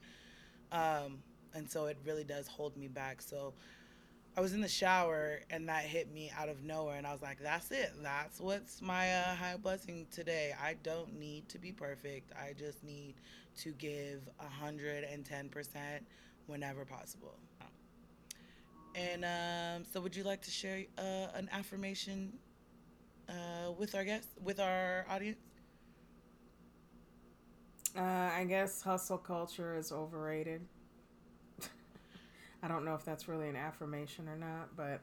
[0.73, 1.19] Um,
[1.55, 3.21] and so it really does hold me back.
[3.21, 3.53] So
[4.37, 7.23] I was in the shower and that hit me out of nowhere, and I was
[7.23, 7.93] like, "That's it.
[8.03, 10.55] That's what's my uh, high blessing today.
[10.63, 12.33] I don't need to be perfect.
[12.37, 13.15] I just need
[13.59, 16.07] to give hundred and ten percent
[16.47, 17.37] whenever possible."
[18.99, 22.35] And um, so, would you like to share uh, an affirmation
[23.29, 25.39] uh, with our guests, with our audience?
[27.97, 30.69] Uh, I guess hustle culture is overrated.
[32.63, 35.03] I don't know if that's really an affirmation or not, but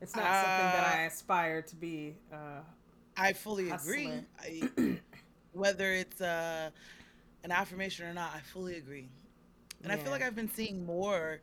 [0.00, 2.16] it's not something that I Uh, aspire to be.
[2.32, 2.62] Uh,
[3.16, 4.24] I fully agree.
[4.38, 4.64] I,
[5.52, 6.70] whether it's uh,
[7.44, 9.10] an affirmation or not, I fully agree.
[9.82, 11.40] And I feel like I've been seeing more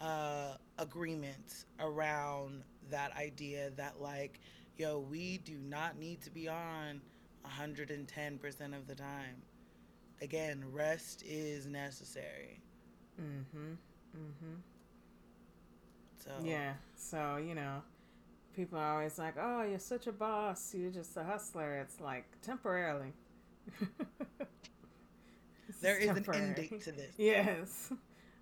[0.00, 4.40] uh, agreement around that idea that, like,
[4.76, 7.00] yo, we do not need to be on
[7.46, 9.42] 110% of the time.
[10.20, 12.60] Again, rest is necessary.
[13.20, 13.72] mm-hmm.
[14.16, 14.54] Mm-hmm.
[16.24, 16.72] So, Yeah.
[16.96, 17.82] So you know,
[18.54, 20.74] people are always like, "Oh, you're such a boss.
[20.74, 23.12] You're just a hustler." It's like temporarily.
[25.80, 27.14] there is an ending to this.
[27.18, 27.92] Yes.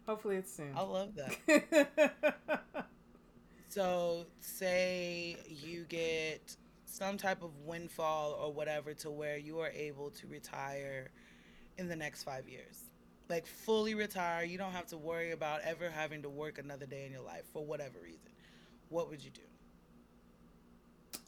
[0.07, 0.73] Hopefully it's soon.
[0.77, 2.87] I love that.
[3.69, 10.11] so, say you get some type of windfall or whatever to where you are able
[10.11, 11.11] to retire
[11.77, 12.85] in the next five years.
[13.29, 14.45] Like fully retire.
[14.45, 17.45] You don't have to worry about ever having to work another day in your life
[17.53, 18.31] for whatever reason.
[18.89, 19.43] What would you do?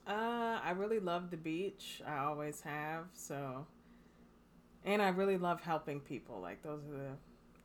[0.07, 2.01] Uh, I really love the beach.
[2.07, 3.07] I always have.
[3.12, 3.67] So,
[4.85, 6.41] and I really love helping people.
[6.41, 7.11] Like those are the.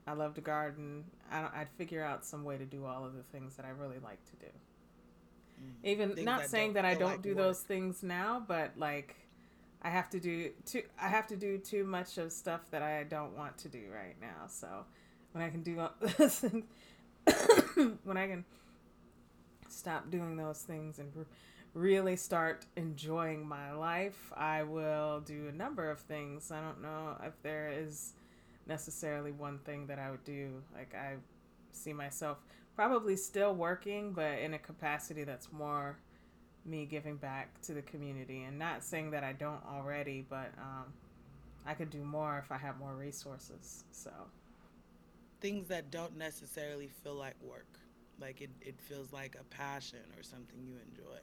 [0.06, 1.04] I love to garden.
[1.30, 3.98] I I'd figure out some way to do all of the things that I really
[4.02, 4.52] like to do.
[5.62, 5.88] Mm.
[5.88, 7.38] Even things not saying that I don't like do work.
[7.38, 9.16] those things now, but like
[9.82, 10.82] I have to do too.
[11.00, 14.16] I have to do too much of stuff that I don't want to do right
[14.20, 14.46] now.
[14.48, 14.68] So
[15.32, 15.76] when I can do
[18.04, 18.44] when I can
[19.68, 21.12] stop doing those things and
[21.74, 26.50] really start enjoying my life, I will do a number of things.
[26.50, 28.12] I don't know if there is
[28.66, 30.62] necessarily one thing that I would do.
[30.74, 31.14] Like I
[31.72, 32.38] see myself
[32.74, 35.98] probably still working, but in a capacity that's more
[36.64, 38.44] me giving back to the community.
[38.44, 40.92] And not saying that I don't already, but um,
[41.66, 43.84] I could do more if I had more resources.
[43.90, 44.10] So
[45.40, 47.78] things that don't necessarily feel like work.
[48.20, 51.18] Like it, it feels like a passion or something you enjoy.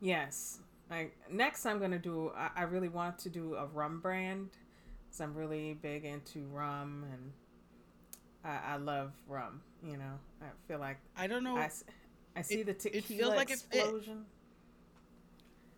[0.00, 0.58] Yes.
[0.90, 2.32] Like next, I'm gonna do.
[2.36, 4.50] I, I really want to do a rum brand,
[5.12, 7.32] because I'm really big into rum and
[8.44, 9.60] I, I love rum.
[9.84, 11.56] You know, I feel like I don't know.
[11.56, 11.70] I,
[12.34, 14.24] I see it, the tequila it feels like explosion.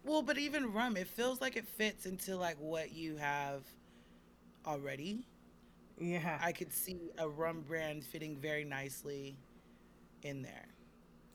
[0.05, 3.63] It, well, but even rum, it feels like it fits into like what you have
[4.67, 5.27] already.
[5.99, 9.37] Yeah, I could see a rum brand fitting very nicely
[10.23, 10.67] in there,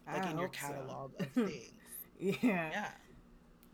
[0.07, 1.25] like I in your catalog so.
[1.25, 1.73] of things.
[2.19, 2.87] yeah, yeah.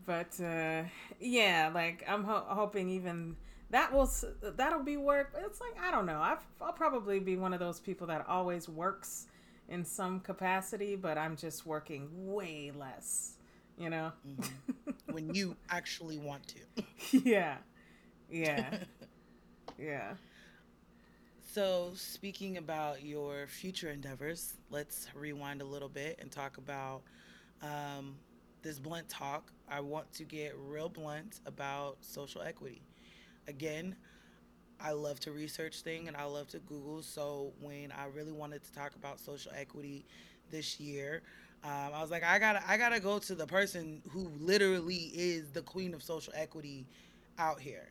[0.04, 0.84] But uh,
[1.20, 3.36] yeah, like I'm ho- hoping even
[3.70, 4.10] that will
[4.42, 5.34] that'll be work.
[5.44, 6.18] It's like I don't know.
[6.18, 9.26] i will probably be one of those people that always works
[9.68, 13.32] in some capacity, but I'm just working way less.
[13.78, 15.12] You know, mm-hmm.
[15.12, 16.84] when you actually want to.
[17.24, 17.56] yeah,
[18.30, 18.78] yeah,
[19.78, 20.12] yeah.
[21.52, 27.02] So, speaking about your future endeavors, let's rewind a little bit and talk about
[27.62, 28.16] um,
[28.62, 29.52] this blunt talk.
[29.68, 32.82] I want to get real blunt about social equity
[33.48, 33.96] again,
[34.80, 37.02] I love to research things and I love to Google.
[37.02, 40.04] So when I really wanted to talk about social equity
[40.50, 41.22] this year,
[41.64, 45.50] um, I was like, I gotta, I gotta go to the person who literally is
[45.52, 46.86] the queen of social equity
[47.38, 47.90] out here,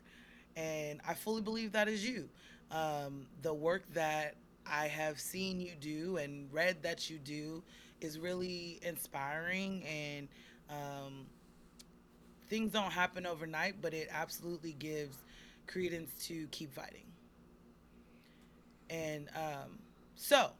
[0.56, 2.30] and I fully believe that is you.
[2.72, 7.64] Um, the work that I have seen you do and read that you do
[8.02, 10.28] is really inspiring and
[10.70, 11.26] um,
[12.50, 15.18] things don't happen overnight, but it absolutely gives
[15.68, 17.06] credence to keep fighting.
[18.90, 19.80] And um,
[20.16, 20.52] so,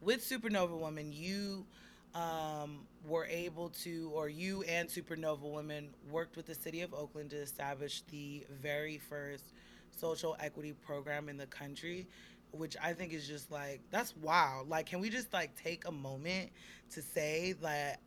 [0.00, 1.66] with Supernova Woman, you
[2.14, 7.30] um, were able to, or you and Supernova Women worked with the city of Oakland
[7.30, 9.52] to establish the very first
[9.96, 12.08] social equity program in the country,
[12.52, 14.68] which I think is just like, that's wild.
[14.68, 16.50] Like, can we just like take a moment
[16.92, 18.00] to say that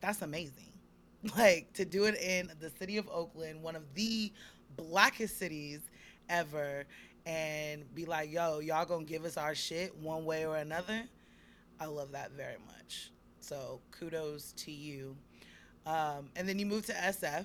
[0.00, 0.71] that's amazing?
[1.36, 4.32] Like, to do it in the city of Oakland, one of the
[4.76, 5.80] blackest cities
[6.28, 6.84] ever
[7.26, 11.04] and be like, yo, y'all gonna give us our shit one way or another.
[11.80, 13.12] I love that very much.
[13.40, 15.16] So kudos to you.
[15.86, 17.44] Um, and then you moved to SF.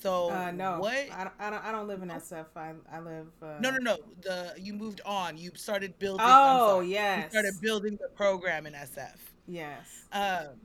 [0.00, 0.94] So uh, no, what?
[1.12, 1.64] I, I, don't.
[1.64, 2.46] I don't live in SF.
[2.56, 3.28] I, I live.
[3.40, 3.58] Uh...
[3.60, 3.96] No, no, no.
[4.22, 5.38] The you moved on.
[5.38, 6.26] You started building.
[6.28, 7.24] Oh yes.
[7.24, 9.16] You started building the program in SF.
[9.46, 10.06] Yes.
[10.12, 10.60] Um.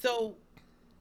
[0.00, 0.36] So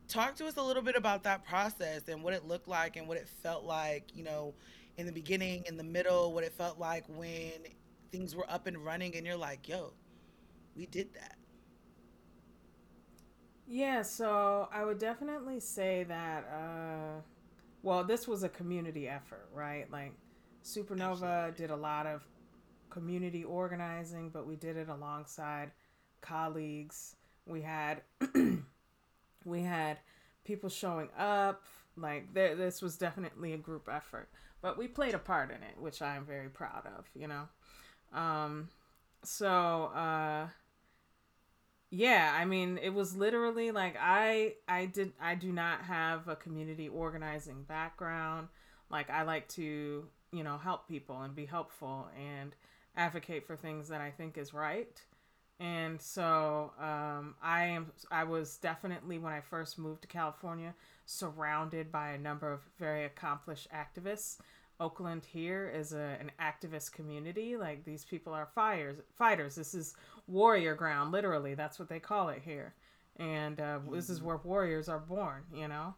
[0.07, 3.07] talk to us a little bit about that process and what it looked like and
[3.07, 4.55] what it felt like, you know,
[4.97, 7.51] in the beginning, in the middle, what it felt like when
[8.11, 9.93] things were up and running and you're like, yo,
[10.75, 11.38] we did that.
[13.67, 17.21] Yeah, so I would definitely say that, uh,
[17.84, 19.89] well, this was a community effort, right?
[19.91, 20.13] Like,
[20.63, 21.55] Supernova Absolutely.
[21.55, 22.23] did a lot of
[22.89, 25.71] community organizing, but we did it alongside
[26.21, 27.15] colleagues.
[27.45, 28.01] We had
[29.45, 29.99] we had
[30.43, 31.63] people showing up.
[31.97, 34.29] Like there, this was definitely a group effort,
[34.61, 37.05] but we played a part in it, which I am very proud of.
[37.15, 37.47] You know,
[38.11, 38.67] um,
[39.23, 40.47] so uh,
[41.89, 46.35] yeah, I mean, it was literally like I, I did, I do not have a
[46.35, 48.49] community organizing background.
[48.89, 52.53] Like I like to, you know, help people and be helpful and
[52.97, 55.01] advocate for things that I think is right.
[55.60, 57.91] And so um, I am.
[58.12, 60.74] I was definitely when I first moved to California,
[61.06, 64.38] surrounded by a number of very accomplished activists.
[64.82, 67.56] Oakland here is a, an activist community.
[67.56, 69.56] Like these people are fires fighters.
[69.56, 69.95] This is
[70.28, 71.14] warrior ground.
[71.14, 72.74] Literally, that's what they call it here.
[73.16, 74.28] And uh, this is mm-hmm.
[74.28, 75.43] where warriors are born.
[75.53, 75.95] You know,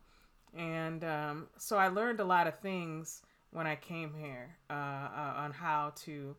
[0.56, 5.34] and um, so I learned a lot of things when I came here uh, uh,
[5.38, 6.36] on how to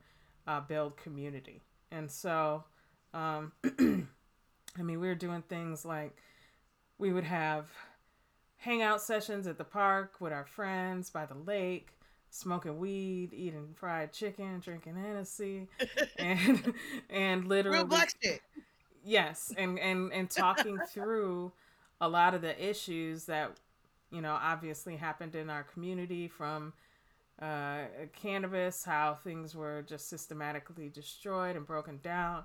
[0.47, 1.63] uh, build community.
[1.91, 2.63] And so
[3.15, 6.17] um, I mean, we were doing things like
[6.99, 7.71] we would have
[8.59, 11.91] hangout sessions at the park with our friends by the lake,
[12.31, 15.69] smoking weed, eating fried chicken, drinking Hennessy,
[16.19, 16.75] and
[17.11, 18.41] and literally Real black shit.
[19.05, 21.53] Yes, and and and talking through
[22.01, 23.59] a lot of the issues that
[24.11, 26.73] you know obviously happened in our community from
[27.41, 27.83] uh,
[28.21, 32.43] cannabis, how things were just systematically destroyed and broken down,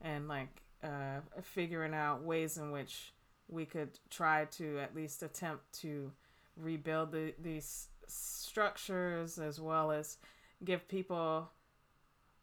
[0.00, 3.12] and like uh, figuring out ways in which
[3.48, 6.10] we could try to at least attempt to
[6.56, 10.18] rebuild the, these structures as well as
[10.64, 11.50] give people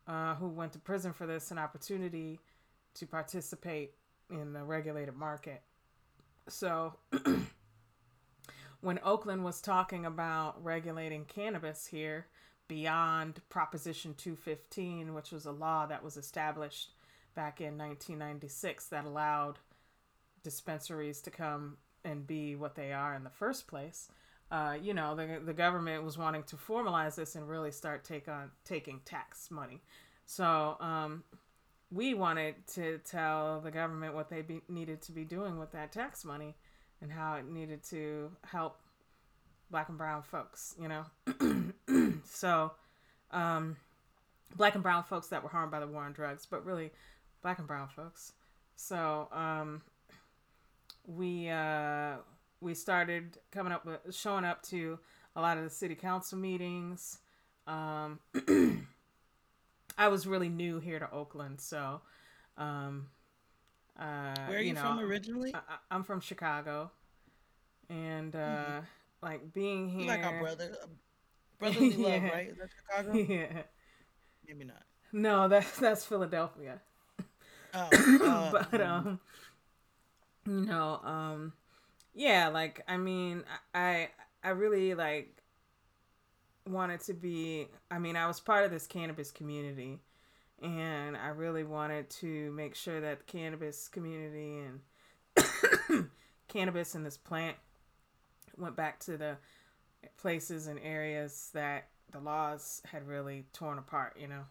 [0.07, 2.39] uh, who went to prison for this an opportunity
[2.93, 3.93] to participate
[4.29, 5.61] in the regulated market.
[6.47, 6.93] So,
[8.81, 12.27] when Oakland was talking about regulating cannabis here
[12.67, 16.91] beyond Proposition 215, which was a law that was established
[17.37, 19.59] back in 1996 that allowed
[20.43, 24.09] dispensaries to come and be what they are in the first place.
[24.49, 28.27] Uh, you know, the, the government was wanting to formalize this and really start take
[28.27, 29.83] on taking tax money.
[30.25, 31.23] So um,
[31.91, 35.91] we wanted to tell the government what they be, needed to be doing with that
[35.91, 36.55] tax money
[37.03, 38.79] and how it needed to help
[39.69, 42.13] black and brown folks, you know.
[42.25, 42.71] so
[43.29, 43.75] um,
[44.55, 46.89] black and brown folks that were harmed by the war on drugs, but really
[47.41, 48.33] black and brown folks.
[48.75, 49.81] So um,
[51.05, 52.17] we uh,
[52.61, 54.99] we started coming up with showing up to
[55.35, 57.19] a lot of the city council meetings.
[57.65, 58.19] Um,
[59.97, 62.01] I was really new here to Oakland, so
[62.57, 63.07] um,
[63.99, 65.53] uh, where are you, you know, from originally?
[65.55, 66.91] I, am from Chicago,
[67.89, 68.79] and uh, mm-hmm.
[69.21, 70.75] like being here, like our brother,
[71.59, 72.07] brotherly yeah.
[72.07, 72.49] love, right?
[72.49, 73.17] Is that Chicago?
[73.33, 73.61] Yeah,
[74.47, 74.83] maybe not.
[75.11, 76.81] No, that's that's Philadelphia.
[77.77, 77.89] Oh,
[78.25, 79.19] uh, but um,
[80.45, 81.53] you know, um,
[82.15, 84.09] yeah, like I mean, I
[84.43, 85.41] I really like
[86.67, 87.67] wanted to be.
[87.91, 89.99] I mean, I was part of this cannabis community,
[90.61, 94.59] and I really wanted to make sure that the cannabis community
[95.35, 96.09] and
[96.47, 97.57] cannabis and this plant
[98.57, 99.37] went back to the
[100.17, 104.17] places and areas that the laws had really torn apart.
[104.19, 104.43] You know.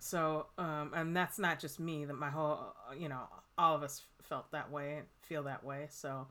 [0.00, 2.06] So, um, and that's not just me.
[2.06, 3.20] That my whole, you know,
[3.56, 5.86] all of us felt that way and feel that way.
[5.90, 6.26] So,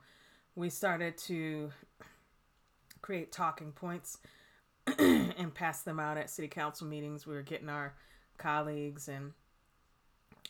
[0.56, 1.70] we started to
[3.00, 4.18] create talking points
[4.98, 7.26] and pass them out at city council meetings.
[7.26, 7.94] We were getting our
[8.38, 9.32] colleagues and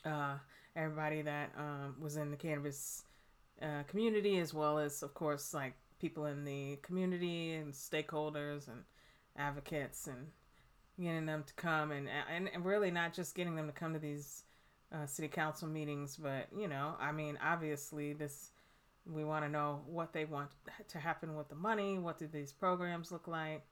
[0.04, 0.36] uh,
[0.74, 3.04] everybody that um, was in the cannabis
[3.60, 8.84] uh, community, as well as, of course, like people in the community and stakeholders and
[9.36, 10.28] advocates and
[11.00, 13.98] getting them to come and, and, and really not just getting them to come to
[13.98, 14.44] these
[14.92, 18.50] uh, city council meetings, but you know, I mean, obviously this
[19.06, 20.50] we want to know what they want
[20.88, 21.98] to happen with the money.
[21.98, 23.64] What do these programs look like?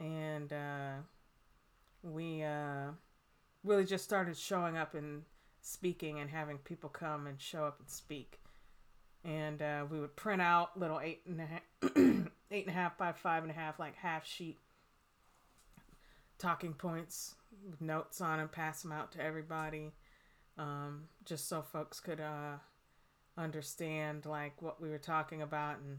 [0.00, 0.94] And uh,
[2.02, 2.88] we uh,
[3.62, 5.22] really just started showing up and
[5.60, 8.40] speaking and having people come and show up and speak.
[9.24, 11.62] And uh, we would print out little eight and a half,
[12.50, 14.58] eight and a half by five and a half, like half sheet
[16.38, 17.34] talking points,
[17.80, 19.92] notes on them, pass them out to everybody,
[20.58, 22.56] um, just so folks could uh,
[23.36, 25.98] understand like what we were talking about and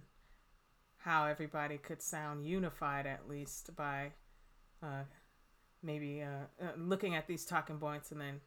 [0.97, 4.11] how everybody could sound unified at least by
[4.81, 5.03] uh,
[5.83, 8.41] maybe uh, uh looking at these talking points and then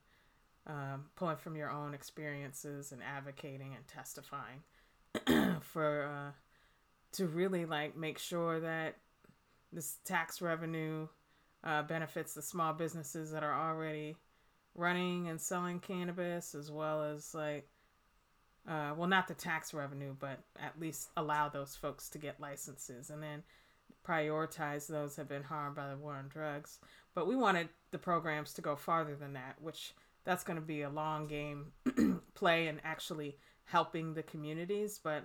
[0.67, 4.63] um, pulling from your own experiences and advocating and testifying
[5.61, 6.33] for uh,
[7.13, 8.97] to really like make sure that
[9.73, 11.07] this tax revenue
[11.65, 14.17] uh, benefits the small businesses that are already
[14.75, 17.69] running and selling cannabis, as well as like,
[18.69, 23.11] uh, well, not the tax revenue, but at least allow those folks to get licenses
[23.11, 23.43] and then
[24.07, 26.79] prioritize those that have been harmed by the war on drugs.
[27.15, 29.95] But we wanted the programs to go farther than that, which
[30.25, 31.73] that's going to be a long game
[32.35, 35.01] play and actually helping the communities.
[35.03, 35.25] But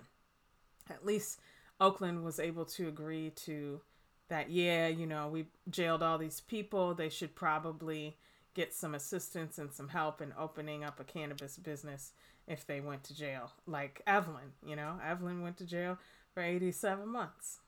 [0.90, 1.40] at least
[1.80, 3.80] Oakland was able to agree to
[4.28, 6.94] that yeah, you know, we jailed all these people.
[6.94, 8.16] They should probably
[8.54, 12.12] get some assistance and some help in opening up a cannabis business
[12.46, 13.52] if they went to jail.
[13.66, 15.98] Like Evelyn, you know, Evelyn went to jail
[16.32, 17.58] for 87 months.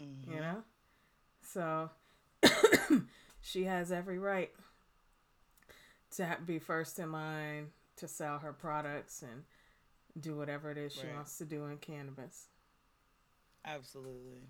[0.00, 0.32] Mm-hmm.
[0.32, 0.62] You know?
[1.42, 1.90] So
[3.40, 4.50] she has every right
[6.16, 9.44] to be first in line to sell her products and
[10.18, 11.16] do whatever it is she right.
[11.16, 12.46] wants to do in cannabis.
[13.64, 14.48] Absolutely.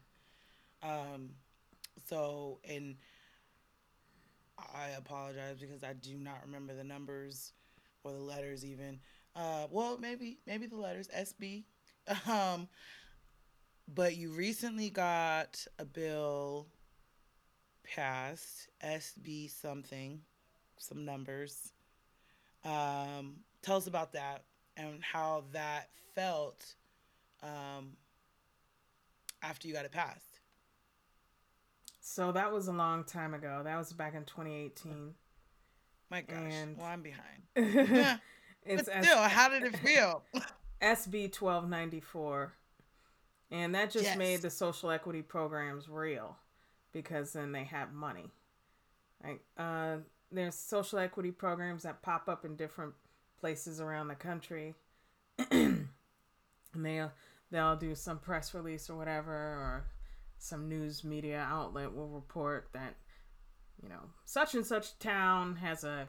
[0.83, 1.31] Um
[2.09, 2.97] so and
[4.75, 7.53] I apologize because I do not remember the numbers
[8.05, 9.01] or the letters even.
[9.35, 11.65] Uh, well, maybe maybe the letters SB.
[12.27, 12.69] Um,
[13.95, 16.67] but you recently got a bill
[17.85, 20.21] passed, SB something,
[20.79, 21.73] some numbers.
[22.65, 24.45] Um, tell us about that
[24.77, 26.75] and how that felt
[27.43, 27.97] um,
[29.43, 30.30] after you got it passed.
[32.01, 33.61] So that was a long time ago.
[33.65, 35.15] That was back in 2018.
[36.11, 36.37] My gosh.
[36.39, 37.43] And well, I'm behind.
[38.65, 40.23] it's but still, S- how did it feel?
[40.83, 42.53] SB 1294.
[43.53, 44.19] And that just yes.
[44.19, 46.37] made the social equity programs real
[46.93, 48.31] because then they have money.
[49.23, 49.97] Like uh,
[50.33, 52.95] there's social equity programs that pop up in different
[53.41, 54.75] places around the country.
[55.51, 55.89] and
[56.75, 57.13] they'll
[57.51, 59.85] they'll do some press release or whatever or
[60.41, 62.97] some news media outlet will report that
[63.83, 66.09] you know such and such town has a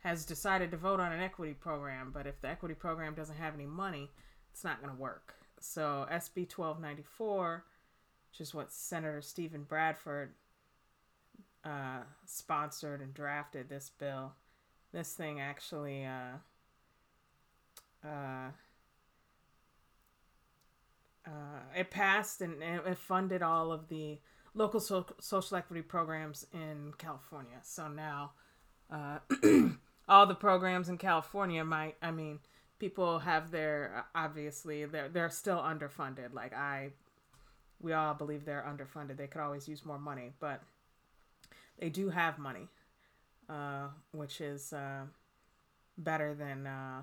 [0.00, 3.54] has decided to vote on an equity program but if the equity program doesn't have
[3.54, 4.10] any money
[4.52, 5.34] it's not going to work.
[5.60, 7.64] So sb 1294
[8.30, 10.34] which is what senator Steven Bradford
[11.64, 14.32] uh, sponsored and drafted this bill
[14.92, 16.38] this thing actually uh,
[18.04, 18.50] uh,
[21.26, 24.18] uh, it passed and it funded all of the
[24.54, 27.58] local so- social equity programs in California.
[27.62, 28.32] So now,
[28.90, 29.18] uh,
[30.08, 32.38] all the programs in California might, I mean,
[32.78, 36.32] people have their obviously they're they're still underfunded.
[36.32, 36.90] Like I,
[37.80, 39.16] we all believe they're underfunded.
[39.16, 40.62] They could always use more money, but
[41.78, 42.68] they do have money,
[43.48, 45.02] uh, which is uh,
[45.98, 47.02] better than uh,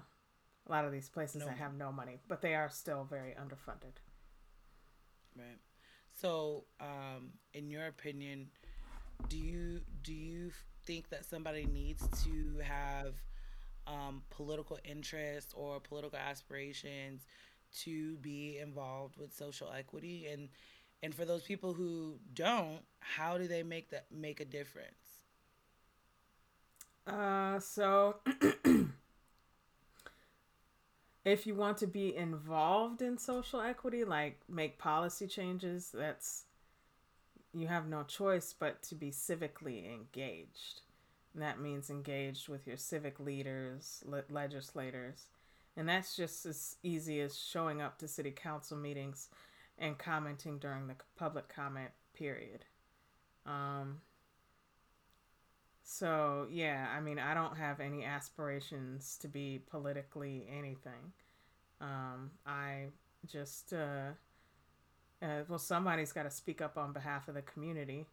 [0.67, 1.47] a lot of these places no.
[1.47, 2.19] that have no money.
[2.27, 3.93] But they are still very underfunded.
[6.13, 8.49] So, um, in your opinion,
[9.29, 10.51] do you do you
[10.85, 13.15] think that somebody needs to have
[13.87, 17.25] um, political interest or political aspirations
[17.79, 20.27] to be involved with social equity?
[20.31, 20.49] And
[21.01, 25.23] and for those people who don't how do they make that make a difference?
[27.05, 28.17] Uh so
[31.25, 36.45] if you want to be involved in social equity, like make policy changes, that's
[37.53, 40.81] you have no choice but to be civically engaged.
[41.33, 45.27] And that means engaged with your civic leaders, le- legislators.
[45.75, 49.29] And that's just as easy as showing up to city council meetings
[49.77, 52.65] and commenting during the public comment period.
[53.45, 54.01] Um,
[55.83, 61.11] so, yeah, I mean, I don't have any aspirations to be politically anything.
[61.81, 62.85] Um, I
[63.27, 64.11] just, uh,
[65.21, 68.07] uh, well, somebody's got to speak up on behalf of the community.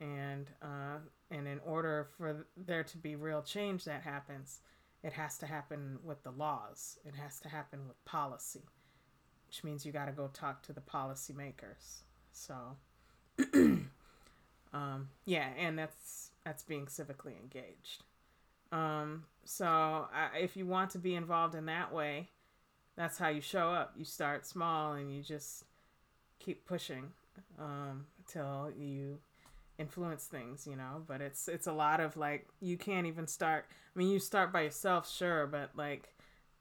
[0.00, 0.98] And, uh,
[1.30, 4.60] and in order for there to be real change that happens,
[5.04, 8.64] it has to happen with the laws, it has to happen with policy,
[9.46, 12.02] which means you got to go talk to the policymakers.
[12.32, 12.54] So,
[14.72, 18.04] um, yeah, and that's that's being civically engaged.
[18.72, 22.28] Um, so I, if you want to be involved in that way,
[22.96, 23.94] that's how you show up.
[23.96, 25.64] You start small and you just
[26.38, 27.12] keep pushing
[27.58, 29.18] um, until you
[29.78, 31.02] influence things, you know.
[31.06, 33.66] But it's it's a lot of like you can't even start.
[33.94, 36.14] I mean, you start by yourself, sure, but like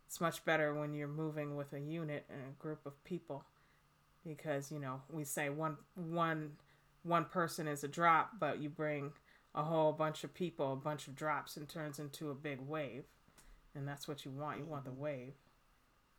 [0.07, 3.43] it's much better when you're moving with a unit and a group of people
[4.25, 6.51] because you know we say one one
[7.03, 9.11] one person is a drop, but you bring
[9.55, 13.03] a whole bunch of people, a bunch of drops, and turns into a big wave.
[13.75, 14.59] And that's what you want.
[14.59, 15.33] You want the wave.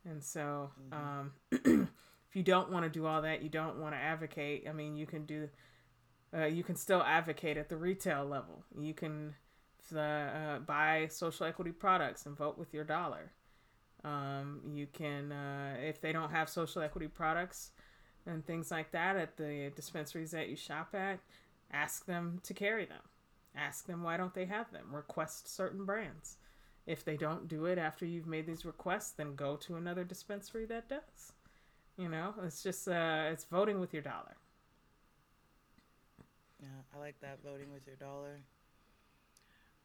[0.07, 1.19] And so, mm-hmm.
[1.19, 1.31] um,
[2.29, 4.65] if you don't want to do all that, you don't want to advocate.
[4.69, 5.49] I mean, you can do,
[6.35, 8.63] uh, you can still advocate at the retail level.
[8.79, 9.35] You can
[9.95, 13.31] uh, buy social equity products and vote with your dollar.
[14.03, 17.71] Um, you can, uh, if they don't have social equity products
[18.27, 21.19] and things like that at the dispensaries that you shop at,
[21.71, 23.01] ask them to carry them.
[23.55, 24.93] Ask them why don't they have them.
[24.93, 26.37] Request certain brands.
[26.85, 30.65] If they don't do it after you've made these requests, then go to another dispensary
[30.67, 31.33] that does.
[31.97, 34.37] You know, it's just uh, it's voting with your dollar.
[36.61, 38.41] Yeah, I like that voting with your dollar.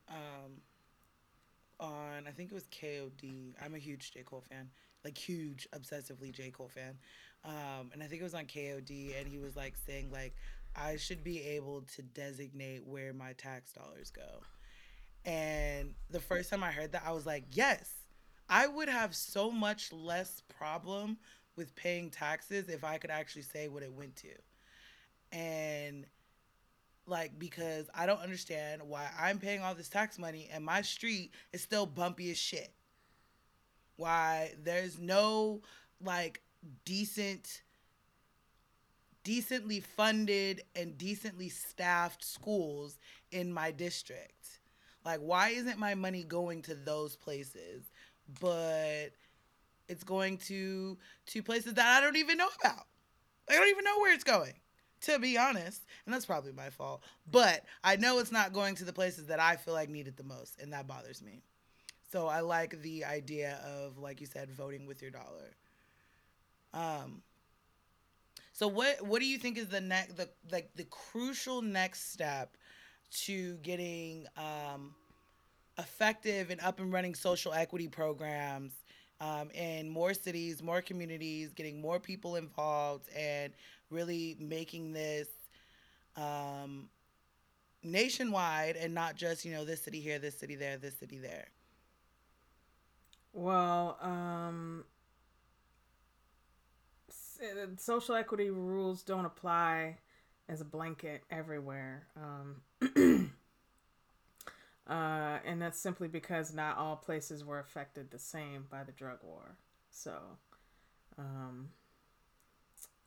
[0.09, 0.63] um,
[1.79, 3.55] on I think it was KOD.
[3.63, 4.69] I'm a huge J Cole fan,
[5.05, 6.99] like huge, obsessively J Cole fan.
[7.45, 10.35] Um, and I think it was on KOD, and he was like saying like
[10.77, 14.43] I should be able to designate where my tax dollars go.
[15.25, 17.93] And the first time I heard that, I was like, yes,
[18.49, 21.19] I would have so much less problem
[21.57, 24.29] with paying taxes if I could actually say what it went to.
[25.33, 26.07] And
[27.07, 31.33] like because I don't understand why I'm paying all this tax money and my street
[31.53, 32.73] is still bumpy as shit.
[33.97, 35.61] Why there's no
[36.03, 36.41] like
[36.85, 37.63] decent
[39.25, 42.99] decently funded and decently staffed schools
[43.31, 44.61] in my district.
[45.05, 47.91] Like why isn't my money going to those places?
[48.41, 49.11] But
[49.89, 50.97] it's going to
[51.27, 52.87] to places that I don't even know about.
[53.49, 54.55] I don't even know where it's going
[55.03, 55.83] to be honest.
[56.05, 57.03] And that's probably my fault.
[57.31, 60.17] But I know it's not going to the places that I feel like need it
[60.17, 61.43] the most, and that bothers me.
[62.13, 65.55] So I like the idea of, like you said, voting with your dollar.
[66.73, 67.23] Um.
[68.61, 72.59] So what what do you think is the next the like the crucial next step
[73.23, 74.95] to getting um,
[75.79, 78.73] effective and up and running social equity programs
[79.19, 83.55] um, in more cities, more communities, getting more people involved, and
[83.89, 85.29] really making this
[86.19, 86.91] um,
[87.83, 91.49] nationwide and not just you know this city here, this city there, this city there.
[93.33, 94.85] Well, um,
[97.77, 99.97] social equity rules don't apply
[100.49, 102.07] as a blanket everywhere.
[102.17, 102.63] Um,
[104.89, 109.19] uh, and that's simply because not all places were affected the same by the drug
[109.23, 109.57] war.
[109.91, 110.15] So,
[111.19, 111.71] um,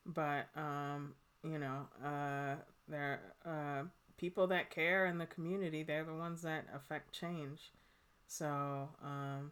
[0.05, 2.55] but um, you know, uh,
[2.87, 3.83] there uh,
[4.17, 5.83] people that care in the community.
[5.83, 7.71] They're the ones that affect change.
[8.27, 9.51] So um,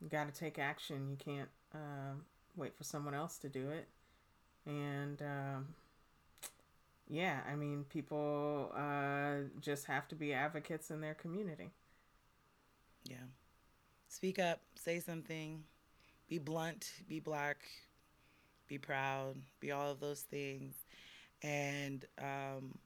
[0.00, 1.08] you got to take action.
[1.08, 2.14] You can't uh,
[2.58, 3.88] wait for someone else to do it.
[4.66, 5.68] And um,
[7.08, 11.70] yeah, I mean, people uh, just have to be advocates in their community.
[13.04, 13.16] Yeah.
[14.08, 15.64] Speak up, say something,
[16.28, 17.58] be blunt, be black,
[18.66, 20.74] be proud, be all of those things.
[21.42, 22.78] And um,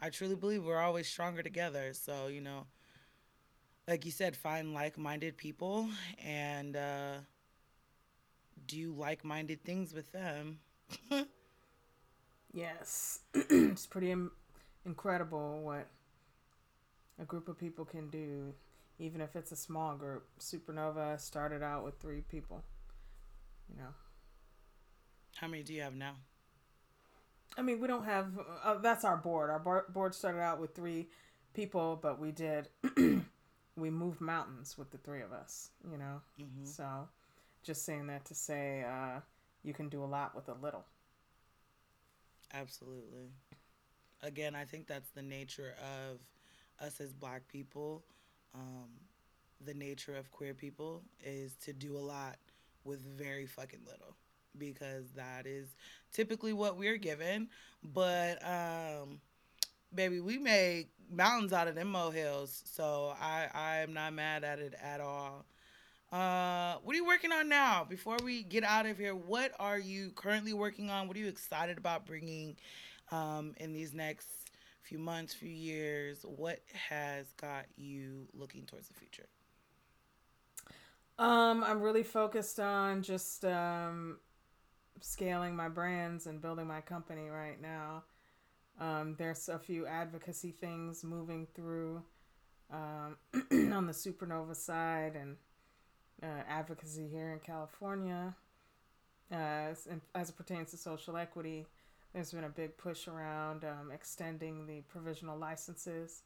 [0.00, 1.92] I truly believe we're always stronger together.
[1.92, 2.66] So, you know,
[3.88, 5.88] like you said, find like minded people
[6.22, 7.16] and uh,
[8.66, 10.58] do like minded things with them.
[12.52, 13.20] yes.
[13.34, 14.32] it's pretty Im-
[14.84, 15.86] incredible what
[17.20, 18.54] a group of people can do,
[18.98, 20.26] even if it's a small group.
[20.40, 22.62] Supernova started out with three people,
[23.68, 23.90] you know.
[25.36, 26.14] How many do you have now?
[27.56, 28.28] I mean, we don't have.
[28.64, 29.50] Uh, that's our board.
[29.50, 31.08] Our board started out with three
[31.54, 32.68] people, but we did.
[33.76, 35.70] we moved mountains with the three of us.
[35.90, 36.64] You know, mm-hmm.
[36.64, 37.08] so
[37.64, 39.20] just saying that to say uh,
[39.62, 40.84] you can do a lot with a little.
[42.52, 43.32] Absolutely.
[44.22, 46.18] Again, I think that's the nature of
[46.84, 48.04] us as Black people.
[48.54, 48.88] Um,
[49.64, 52.36] the nature of queer people is to do a lot
[52.84, 54.14] with very fucking little
[54.58, 55.74] because that is
[56.12, 57.48] typically what we're given.
[57.82, 59.20] But um,
[59.94, 64.58] baby, we make mountains out of them molehills, so I I am not mad at
[64.58, 65.44] it at all.
[66.14, 67.84] Uh, what are you working on now?
[67.84, 71.08] Before we get out of here, what are you currently working on?
[71.08, 72.54] What are you excited about bringing
[73.10, 74.28] um, in these next
[74.84, 76.24] few months, few years?
[76.24, 79.26] What has got you looking towards the future?
[81.18, 84.18] Um, I'm really focused on just um,
[85.00, 88.04] scaling my brands and building my company right now.
[88.80, 92.04] Um, there's a few advocacy things moving through
[92.72, 93.16] um,
[93.72, 95.38] on the supernova side and
[96.22, 98.34] uh, advocacy here in California.
[99.32, 101.66] Uh, as, as, it pertains to social equity,
[102.12, 106.22] there's been a big push around um, extending the provisional licenses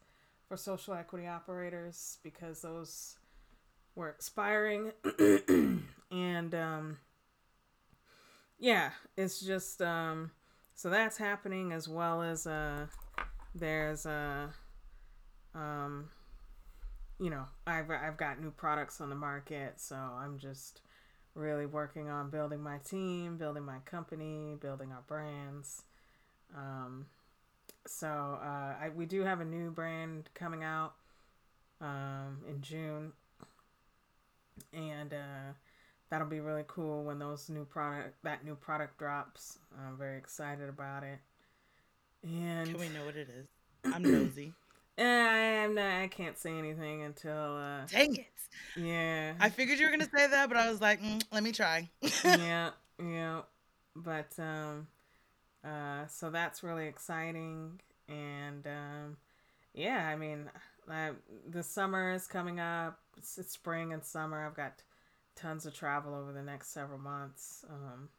[0.47, 3.17] for social equity operators because those
[3.95, 4.91] were expiring.
[6.11, 6.97] and um,
[8.59, 10.31] yeah, it's just um,
[10.75, 12.87] so that's happening as well as uh,
[13.55, 14.53] there's a
[15.55, 16.09] uh, um,
[17.19, 20.81] you know I've I've got new products on the market, so I'm just
[21.35, 25.83] really working on building my team, building my company, building our brands.
[26.55, 27.05] Um,
[27.85, 30.93] so uh, I, we do have a new brand coming out
[31.81, 33.11] um, in June,
[34.73, 35.53] and uh,
[36.09, 39.59] that'll be really cool when those new product that new product drops.
[39.77, 41.19] I'm very excited about it.
[42.23, 43.47] And can we know what it is?
[43.85, 44.53] I'm nosy.
[45.05, 47.57] I'm not, I can't say anything until.
[47.57, 48.25] Uh, Dang it.
[48.75, 49.33] Yeah.
[49.39, 51.89] I figured you were gonna say that, but I was like, mm, let me try.
[52.23, 52.71] yeah,
[53.03, 53.41] yeah.
[53.95, 54.87] But um,
[55.63, 59.17] uh, so that's really exciting, and um,
[59.73, 60.49] yeah, I mean,
[60.89, 61.11] I,
[61.49, 62.99] the summer is coming up.
[63.17, 64.45] It's, it's spring and summer.
[64.45, 64.81] I've got
[65.35, 67.65] tons of travel over the next several months.
[67.69, 68.09] Um,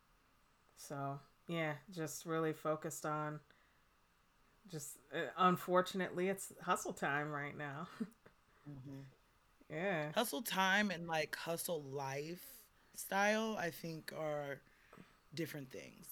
[0.77, 1.19] so
[1.49, 3.41] yeah, just really focused on.
[4.71, 7.89] Just uh, unfortunately, it's hustle time right now.
[8.69, 9.03] Mhm.
[9.71, 10.13] yeah.
[10.15, 14.61] Hustle time and like hustle lifestyle, I think, are
[15.35, 16.07] different things.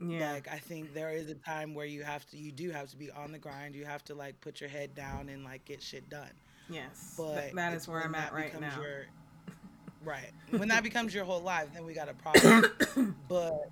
[0.00, 0.32] Yeah.
[0.32, 2.96] Like I think there is a time where you have to, you do have to
[2.96, 3.74] be on the grind.
[3.76, 6.32] You have to like put your head down and like get shit done.
[6.68, 7.14] yes.
[7.16, 8.80] But Th- that is where I'm at right now.
[8.80, 9.06] Your,
[10.04, 10.32] right.
[10.50, 13.14] When that becomes your whole life, then we got a problem.
[13.28, 13.70] but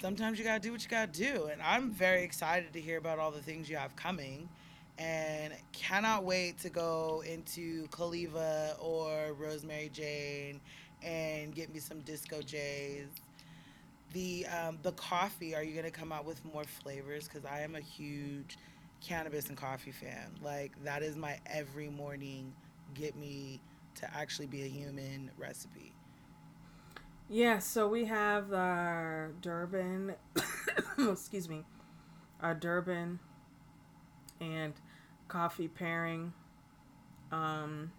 [0.00, 1.46] sometimes you gotta do what you gotta do.
[1.52, 4.48] And I'm very excited to hear about all the things you have coming.
[4.96, 10.60] And cannot wait to go into Caliva or Rosemary Jane
[11.02, 13.08] and get me some Disco Jays.
[14.12, 17.26] The um, the coffee, are you gonna come out with more flavors?
[17.26, 18.56] Because I am a huge
[19.00, 20.30] cannabis and coffee fan.
[20.42, 22.52] Like that is my every morning
[22.94, 23.60] get me
[23.96, 25.92] to actually be a human recipe.
[27.28, 30.14] Yeah, so we have our Durban,
[30.98, 31.64] excuse me,
[32.40, 33.18] our Durban
[34.40, 34.74] and
[35.28, 36.34] coffee pairing
[37.32, 37.92] um,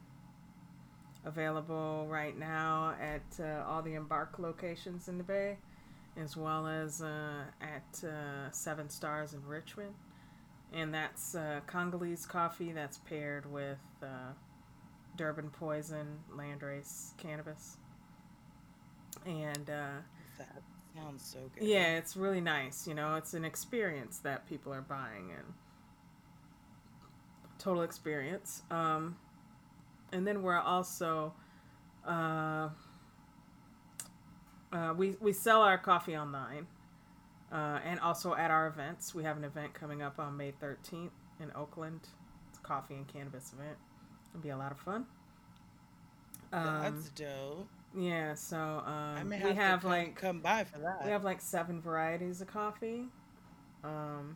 [1.25, 5.57] available right now at uh, all the Embark locations in the Bay,
[6.15, 9.95] as well as uh, at uh, Seven Stars in Richmond.
[10.71, 14.33] And that's uh, Congolese coffee that's paired with uh,
[15.15, 17.77] Durban Poison, Landrace cannabis.
[19.25, 19.97] And uh,
[20.37, 20.61] That
[20.95, 21.67] sounds so good.
[21.67, 22.87] yeah, it's really nice.
[22.87, 25.53] You know, it's an experience that people are buying and
[27.57, 28.61] total experience.
[28.69, 29.15] Um,
[30.11, 31.33] and then we're also
[32.07, 32.69] uh,
[34.71, 36.67] uh, we we sell our coffee online,
[37.51, 39.15] uh, and also at our events.
[39.15, 42.01] We have an event coming up on May thirteenth in Oakland.
[42.49, 43.77] It's a coffee and cannabis event.
[44.29, 45.05] It'll be a lot of fun.
[46.53, 47.67] Um, That's dope.
[47.97, 51.03] Yeah, so I um, may we have, have to come, like come by for that.
[51.05, 53.05] we have like seven varieties of coffee.
[53.83, 54.35] Um,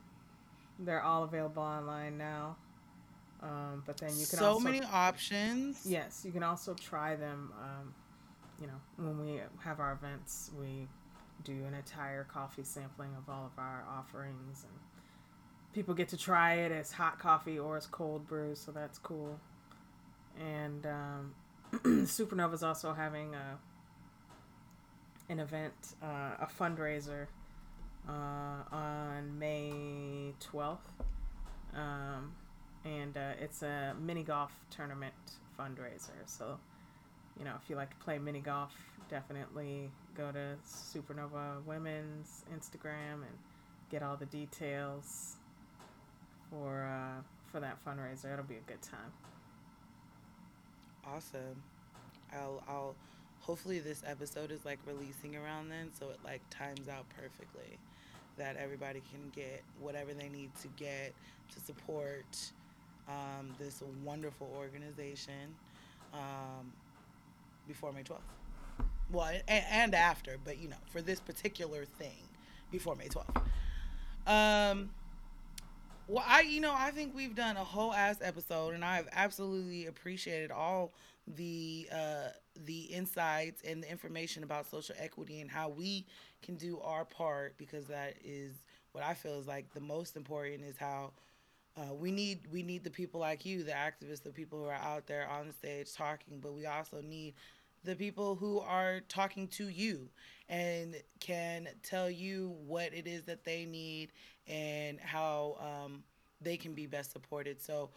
[0.79, 2.55] they're all available online now.
[3.41, 5.85] Um, but then you can so also many options.
[5.85, 7.53] yes, you can also try them.
[7.61, 7.93] Um,
[8.59, 10.87] you know, when we have our events, we
[11.45, 14.73] do an entire coffee sampling of all of our offerings, and
[15.73, 19.39] people get to try it as hot coffee or as cold brew, so that's cool.
[20.37, 21.33] And um,
[21.83, 23.57] Supernova is also having a
[25.31, 27.27] an event, uh, a fundraiser
[28.07, 30.91] uh, on May twelfth,
[31.75, 32.33] um,
[32.83, 35.13] and uh, it's a mini golf tournament
[35.59, 36.17] fundraiser.
[36.25, 36.57] So,
[37.37, 38.73] you know, if you like to play mini golf,
[39.07, 43.37] definitely go to Supernova Women's Instagram and
[43.91, 45.35] get all the details
[46.49, 48.33] for uh, for that fundraiser.
[48.33, 49.13] It'll be a good time.
[51.05, 51.63] Awesome.
[52.33, 52.95] I'll I'll
[53.41, 57.77] hopefully this episode is like releasing around then so it like times out perfectly
[58.37, 61.13] that everybody can get whatever they need to get
[61.53, 62.51] to support
[63.07, 65.55] um, this wonderful organization
[66.13, 66.71] um,
[67.67, 68.19] before May 12th.
[69.11, 72.21] Well, and, and after, but you know, for this particular thing
[72.71, 73.41] before May 12th.
[74.27, 74.91] Um,
[76.09, 79.85] well, I, you know, I think we've done a whole ass episode, and I've absolutely
[79.85, 80.91] appreciated all
[81.27, 82.29] the uh,
[82.65, 86.07] the insights and the information about social equity and how we
[86.41, 88.53] can do our part because that is
[88.91, 91.11] what I feel is like the most important is how
[91.77, 94.73] uh, we need we need the people like you, the activists, the people who are
[94.73, 97.35] out there on the stage talking, but we also need
[97.83, 100.09] the people who are talking to you
[100.49, 104.11] and can tell you what it is that they need
[104.49, 106.03] and how um,
[106.41, 107.61] they can be best supported.
[107.61, 107.91] So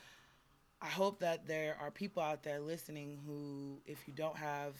[0.82, 4.76] I hope that there are people out there listening who, if you don't have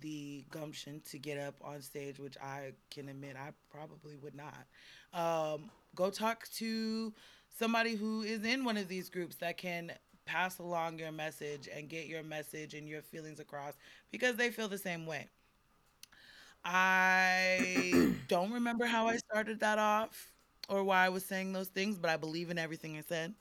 [0.00, 4.66] the gumption to get up on stage, which I can admit I probably would not,
[5.12, 7.12] um, go talk to
[7.58, 9.92] somebody who is in one of these groups that can
[10.24, 13.74] pass along your message and get your message and your feelings across
[14.12, 15.26] because they feel the same way.
[16.64, 20.29] I don't remember how I started that off
[20.70, 23.34] or why I was saying those things, but I believe in everything I said.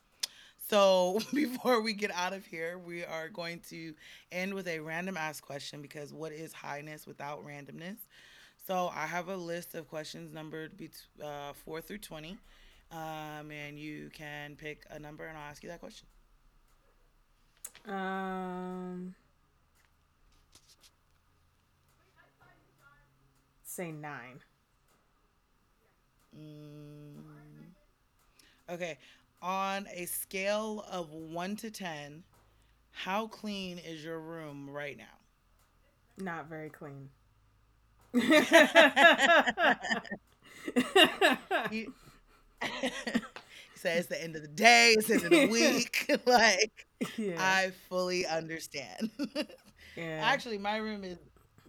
[0.69, 3.95] So before we get out of here, we are going to
[4.31, 7.97] end with a random ask question because what is highness without randomness?
[8.67, 12.37] So I have a list of questions numbered bet- uh, 4 through 20.
[12.91, 16.07] Um, and you can pick a number and I'll ask you that question.
[17.87, 19.15] Um,
[23.63, 24.41] say nine.
[26.37, 27.23] Mm,
[28.69, 28.97] okay.
[29.41, 32.23] On a scale of one to 10,
[32.91, 35.05] how clean is your room right now?
[36.17, 37.09] Not very clean.
[41.71, 41.93] you,
[43.75, 46.19] say it's the end of the day, it's the end of the week.
[46.25, 46.85] like,
[47.17, 47.35] yeah.
[47.37, 49.11] I fully understand.
[49.95, 50.19] yeah.
[50.21, 51.17] Actually, my room is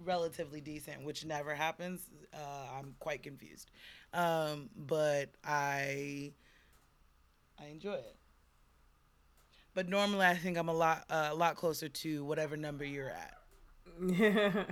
[0.04, 2.00] relatively decent, which never happens.
[2.34, 3.70] Uh, I'm quite confused,
[4.12, 6.32] um, but I
[7.58, 8.16] I enjoy it.
[9.74, 13.10] But normally, I think I'm a lot uh, a lot closer to whatever number you're
[13.10, 13.38] at.
[14.00, 14.64] Yeah,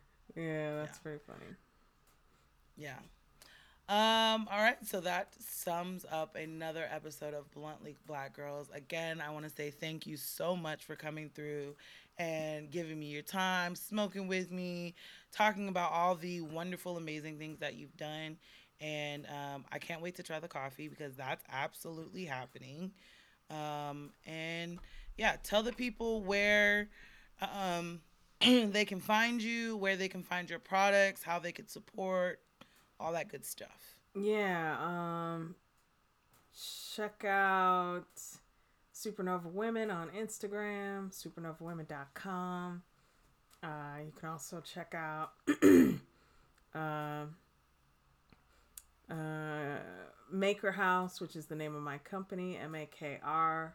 [0.36, 1.02] yeah, that's yeah.
[1.02, 1.56] very funny.
[2.76, 2.98] Yeah.
[3.88, 8.70] Um, all right, so that sums up another episode of Bluntly Black Girls.
[8.74, 11.74] Again, I want to say thank you so much for coming through
[12.18, 14.94] and giving me your time, smoking with me,
[15.34, 18.36] talking about all the wonderful, amazing things that you've done.
[18.80, 22.92] And um, I can't wait to try the coffee because that's absolutely happening.
[23.50, 24.78] Um, and
[25.16, 26.88] yeah, tell the people where
[27.40, 28.00] um,
[28.40, 32.40] they can find you, where they can find your products, how they could support
[32.98, 33.96] all that good stuff.
[34.14, 35.56] Yeah, um
[36.94, 38.06] check out
[38.94, 42.82] Supernova Women on Instagram, supernovawomen.com.
[43.64, 45.30] Uh, you can also check out
[46.74, 47.24] uh,
[49.10, 49.78] uh,
[50.32, 53.74] Makr House, which is the name of my company, M A K R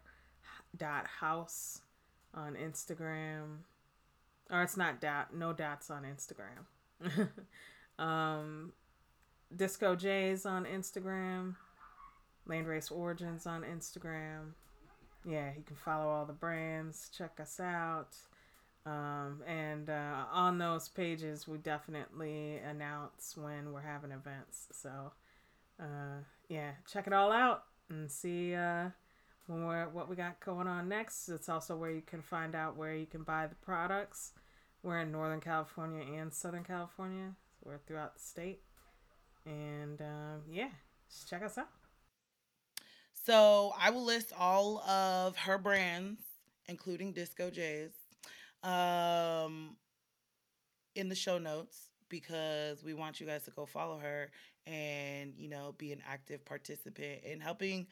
[0.77, 1.81] dot house
[2.35, 3.61] on Instagram.
[4.51, 7.29] Or it's not dot, no dots on Instagram.
[8.03, 8.73] um,
[9.55, 11.55] Disco Jays on Instagram.
[12.47, 14.53] Landrace Origins on Instagram.
[15.25, 17.09] Yeah, you can follow all the brands.
[17.15, 18.15] Check us out.
[18.89, 24.67] Um, and uh, on those pages, we definitely announce when we're having events.
[24.71, 25.11] So,
[25.79, 28.89] uh, yeah, check it all out and see uh,
[29.45, 31.29] when we're, what we got going on next.
[31.29, 34.31] It's also where you can find out where you can buy the products.
[34.81, 37.35] We're in Northern California and Southern California.
[37.51, 38.61] So we're throughout the state.
[39.45, 40.69] And um, yeah,
[41.07, 41.69] just check us out.
[43.13, 46.21] So I will list all of her brands,
[46.67, 47.91] including Disco Jays,
[48.63, 49.75] um,
[50.95, 54.31] in the show notes because we want you guys to go follow her
[54.67, 57.87] and you know be an active participant in helping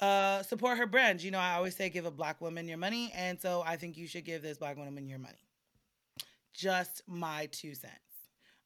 [0.00, 1.22] uh, support her brand.
[1.22, 3.96] You know, I always say give a black woman your money, and so I think
[3.96, 5.46] you should give this black woman your money.
[6.52, 7.96] Just my two cents.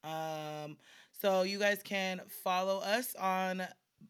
[0.02, 0.76] Um,
[1.20, 3.62] so you guys can follow us on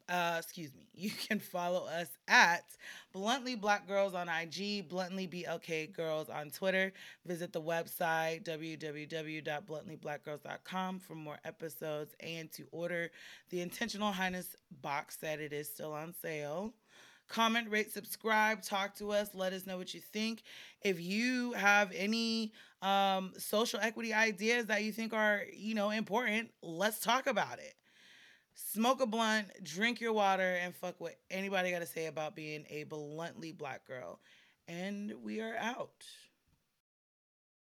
[0.08, 2.64] uh, excuse me, you can follow us at
[3.12, 6.92] Bluntly Black Girls on IG, Bluntly BLK Girls on Twitter.
[7.24, 13.10] Visit the website www.bluntlyblackgirls.com for more episodes and to order
[13.50, 15.40] the Intentional Highness box set.
[15.40, 16.72] It is still on sale
[17.28, 20.42] comment, rate, subscribe, talk to us, let us know what you think.
[20.82, 26.50] If you have any um, social equity ideas that you think are, you know, important,
[26.62, 27.74] let's talk about it.
[28.58, 32.64] Smoke a blunt, drink your water, and fuck what anybody got to say about being
[32.70, 34.18] a bluntly black girl.
[34.66, 36.06] And we are out.